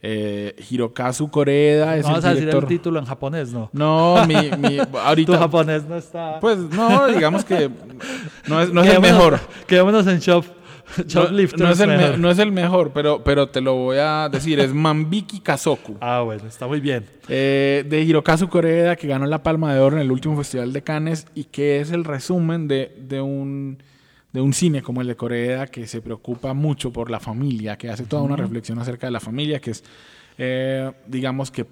Eh, 0.07 0.55
Hirokazu 0.71 1.31
Koreda 1.31 1.97
es 1.97 2.05
No 2.05 2.13
vas 2.13 2.25
a 2.27 2.29
el 2.29 2.35
decir 2.35 2.49
director. 2.49 2.65
el 2.65 2.69
título 2.69 2.99
en 2.99 3.07
japonés, 3.07 3.53
¿no? 3.55 3.71
No, 3.73 4.27
mi, 4.27 4.35
mi- 4.35 4.77
Tu 4.93 4.99
ahorita. 4.99 5.39
japonés 5.39 5.85
no 5.89 5.97
está. 5.97 6.41
Pues 6.41 6.59
no, 6.59 7.07
digamos 7.09 7.43
que 7.45 7.71
no 8.47 8.61
es, 8.61 8.71
no 8.71 8.83
es 8.83 8.93
el 8.95 9.01
mejor. 9.01 9.41
Quedémonos 9.67 10.07
en 10.07 10.19
shop. 10.19 10.45
No, 11.15 11.31
no 11.31 11.71
es 11.71 11.81
el, 11.81 11.89
me- 11.89 12.19
no 12.19 12.31
es 12.31 12.39
el 12.39 12.53
mejor, 12.53 12.91
pero, 12.93 13.25
pero 13.25 13.49
te 13.49 13.63
lo 13.63 13.75
voy 13.77 13.97
a 13.99 14.29
decir. 14.31 14.61
Es 14.61 14.75
Mambiki 14.75 15.41
Kazoku. 15.41 15.97
Ah, 16.03 16.21
bueno, 16.21 16.47
está 16.47 16.67
muy 16.67 16.81
bien. 16.81 17.07
eh, 17.29 17.87
de 17.89 18.03
Hirokazu 18.03 18.49
Koreda, 18.49 18.95
que 18.97 19.07
ganó 19.09 19.25
la 19.25 19.43
Palma 19.43 19.73
de 19.75 19.81
Oro 19.81 19.97
en 19.97 20.03
el 20.03 20.13
último 20.13 20.37
Festival 20.37 20.75
de 20.75 20.83
Cannes 20.83 21.27
y 21.35 21.45
que 21.45 21.81
es 21.81 21.91
el 21.93 22.05
resumen 22.05 22.69
de, 22.69 22.95
de 23.09 23.23
un, 23.23 23.79
de 24.35 24.41
un 24.41 24.53
cine 24.53 24.83
como 24.83 25.01
el 25.01 25.07
de 25.07 25.15
Koreda, 25.15 25.69
que 25.69 25.87
se 25.87 26.03
preocupa 26.03 26.55
mucho 26.55 26.93
por 26.93 27.09
la 27.09 27.21
familia, 27.21 27.79
que 27.79 27.89
hace 27.89 28.05
toda 28.05 28.23
una 28.23 28.35
reflexión 28.35 28.81
acerca 28.81 29.07
de 29.07 29.13
la 29.13 29.21
familia, 29.21 29.61
que 29.61 29.71
es, 29.71 29.85
eh, 30.39 30.91
digamos 31.07 31.53
que 31.53 31.65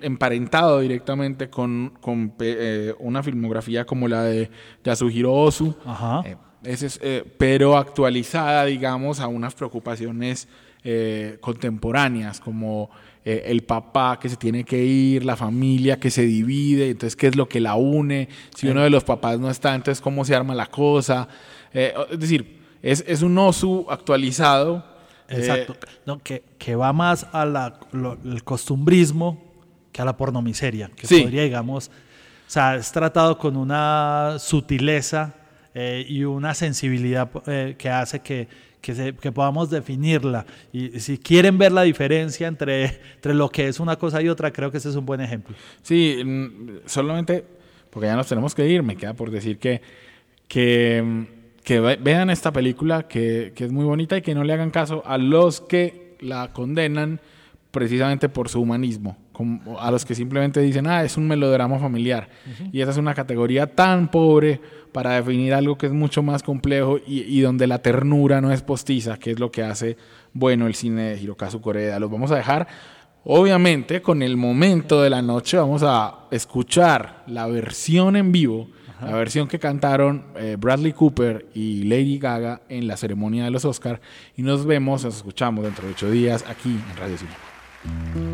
emparentado 0.00 0.78
directamente 0.78 1.50
con, 1.50 1.92
con 2.00 2.32
eh, 2.38 2.94
una 3.00 3.20
filmografía 3.24 3.84
como 3.84 4.06
la 4.06 4.22
de 4.22 4.48
Yasuhiro 4.84 5.32
Ozu. 5.32 5.74
Ajá. 5.84 6.22
Eh, 6.24 6.36
ese 6.62 6.86
es, 6.86 7.00
eh, 7.02 7.24
pero 7.36 7.76
actualizada, 7.76 8.64
digamos, 8.64 9.18
a 9.18 9.26
unas 9.26 9.56
preocupaciones 9.56 10.46
eh, 10.84 11.38
contemporáneas, 11.40 12.38
como 12.38 12.90
eh, 13.24 13.44
el 13.46 13.62
papá 13.62 14.18
que 14.20 14.28
se 14.28 14.36
tiene 14.36 14.64
que 14.64 14.84
ir, 14.84 15.24
la 15.24 15.36
familia 15.36 15.98
que 15.98 16.10
se 16.10 16.22
divide, 16.22 16.90
entonces 16.90 17.16
qué 17.16 17.26
es 17.28 17.36
lo 17.36 17.48
que 17.48 17.60
la 17.60 17.74
une, 17.74 18.28
si 18.54 18.68
uno 18.68 18.82
de 18.82 18.90
los 18.90 19.04
papás 19.04 19.38
no 19.40 19.50
está, 19.50 19.74
entonces 19.74 20.00
cómo 20.02 20.24
se 20.24 20.34
arma 20.34 20.54
la 20.54 20.66
cosa. 20.66 21.26
Eh, 21.72 21.94
es 22.10 22.18
decir, 22.20 22.60
es, 22.82 23.02
es 23.06 23.22
un 23.22 23.36
osu 23.38 23.86
actualizado. 23.88 24.84
eh, 25.28 25.36
Exacto. 25.38 25.74
No, 26.04 26.18
que, 26.22 26.42
que 26.58 26.76
va 26.76 26.92
más 26.92 27.26
al 27.32 27.78
costumbrismo 28.44 29.42
que 29.92 30.02
a 30.02 30.04
la 30.04 30.16
pornomiseria. 30.16 30.90
Que 30.94 31.06
Sí. 31.06 31.22
podría, 31.22 31.42
digamos, 31.44 31.88
o 31.88 32.50
sea, 32.50 32.76
es 32.76 32.90
tratado 32.92 33.38
con 33.38 33.56
una 33.56 34.36
sutileza 34.38 35.34
y 36.06 36.22
una 36.24 36.54
sensibilidad 36.54 37.28
que 37.76 37.88
hace 37.90 38.20
que, 38.20 38.46
que, 38.84 38.94
se- 38.94 39.14
que 39.14 39.32
podamos 39.32 39.70
definirla. 39.70 40.44
Y 40.70 41.00
si 41.00 41.16
quieren 41.16 41.56
ver 41.56 41.72
la 41.72 41.82
diferencia 41.82 42.46
entre, 42.46 42.84
entre 43.14 43.32
lo 43.34 43.48
que 43.48 43.66
es 43.68 43.80
una 43.80 43.96
cosa 43.96 44.20
y 44.20 44.28
otra, 44.28 44.52
creo 44.52 44.70
que 44.70 44.76
ese 44.76 44.90
es 44.90 44.96
un 44.96 45.06
buen 45.06 45.22
ejemplo. 45.22 45.56
Sí, 45.82 46.20
mm, 46.22 46.80
solamente, 46.84 47.44
porque 47.88 48.08
ya 48.08 48.14
nos 48.16 48.26
tenemos 48.28 48.54
que 48.54 48.68
ir, 48.68 48.82
me 48.82 48.94
queda 48.96 49.14
por 49.14 49.30
decir 49.30 49.58
que, 49.58 49.80
que, 50.48 51.02
mm, 51.02 51.22
que 51.64 51.80
ve- 51.80 51.98
vean 52.00 52.28
esta 52.28 52.52
película, 52.52 53.08
que, 53.08 53.52
que 53.54 53.64
es 53.64 53.72
muy 53.72 53.86
bonita 53.86 54.18
y 54.18 54.22
que 54.22 54.34
no 54.34 54.44
le 54.44 54.52
hagan 54.52 54.70
caso 54.70 55.02
a 55.06 55.16
los 55.16 55.62
que 55.62 56.16
la 56.20 56.52
condenan 56.52 57.20
precisamente 57.70 58.28
por 58.28 58.50
su 58.50 58.60
humanismo, 58.60 59.16
como 59.34 59.78
a 59.78 59.90
los 59.90 60.06
que 60.06 60.14
simplemente 60.14 60.60
dicen, 60.60 60.86
ah, 60.86 61.04
es 61.04 61.18
un 61.18 61.28
melodrama 61.28 61.78
familiar. 61.78 62.30
Y 62.72 62.80
esa 62.80 62.92
es 62.92 62.96
una 62.96 63.12
categoría 63.12 63.66
tan 63.66 64.10
pobre 64.10 64.62
para 64.92 65.12
definir 65.12 65.52
algo 65.52 65.76
que 65.76 65.86
es 65.86 65.92
mucho 65.92 66.22
más 66.22 66.42
complejo 66.42 66.98
y, 67.06 67.20
y 67.22 67.42
donde 67.42 67.66
la 67.66 67.80
ternura 67.80 68.40
no 68.40 68.50
es 68.50 68.62
postiza, 68.62 69.18
que 69.18 69.32
es 69.32 69.38
lo 69.38 69.52
que 69.52 69.62
hace 69.62 69.98
bueno 70.32 70.66
el 70.66 70.74
cine 70.74 71.10
de 71.10 71.20
Hirokazu 71.20 71.60
Koreda. 71.60 72.00
Los 72.00 72.10
vamos 72.10 72.30
a 72.30 72.36
dejar 72.36 72.66
Obviamente, 73.26 74.02
con 74.02 74.22
el 74.22 74.36
momento 74.36 75.00
de 75.00 75.08
la 75.08 75.22
noche 75.22 75.56
vamos 75.56 75.82
a 75.82 76.26
escuchar 76.30 77.24
la 77.26 77.46
versión 77.46 78.16
en 78.16 78.32
vivo, 78.32 78.68
la 79.00 79.12
versión 79.16 79.48
que 79.48 79.58
cantaron 79.58 80.26
eh, 80.36 80.56
Bradley 80.58 80.92
Cooper 80.92 81.46
y 81.54 81.84
Lady 81.84 82.18
Gaga 82.18 82.60
en 82.68 82.86
la 82.86 82.98
ceremonia 82.98 83.44
de 83.44 83.50
los 83.50 83.64
Oscar. 83.64 84.00
Y 84.36 84.42
nos 84.42 84.66
vemos, 84.66 85.04
nos 85.04 85.16
escuchamos 85.16 85.64
dentro 85.64 85.86
de 85.86 85.92
ocho 85.92 86.10
días 86.10 86.44
aquí 86.46 86.68
en 86.68 86.96
Radio 86.98 87.16
Cine. 87.16 88.33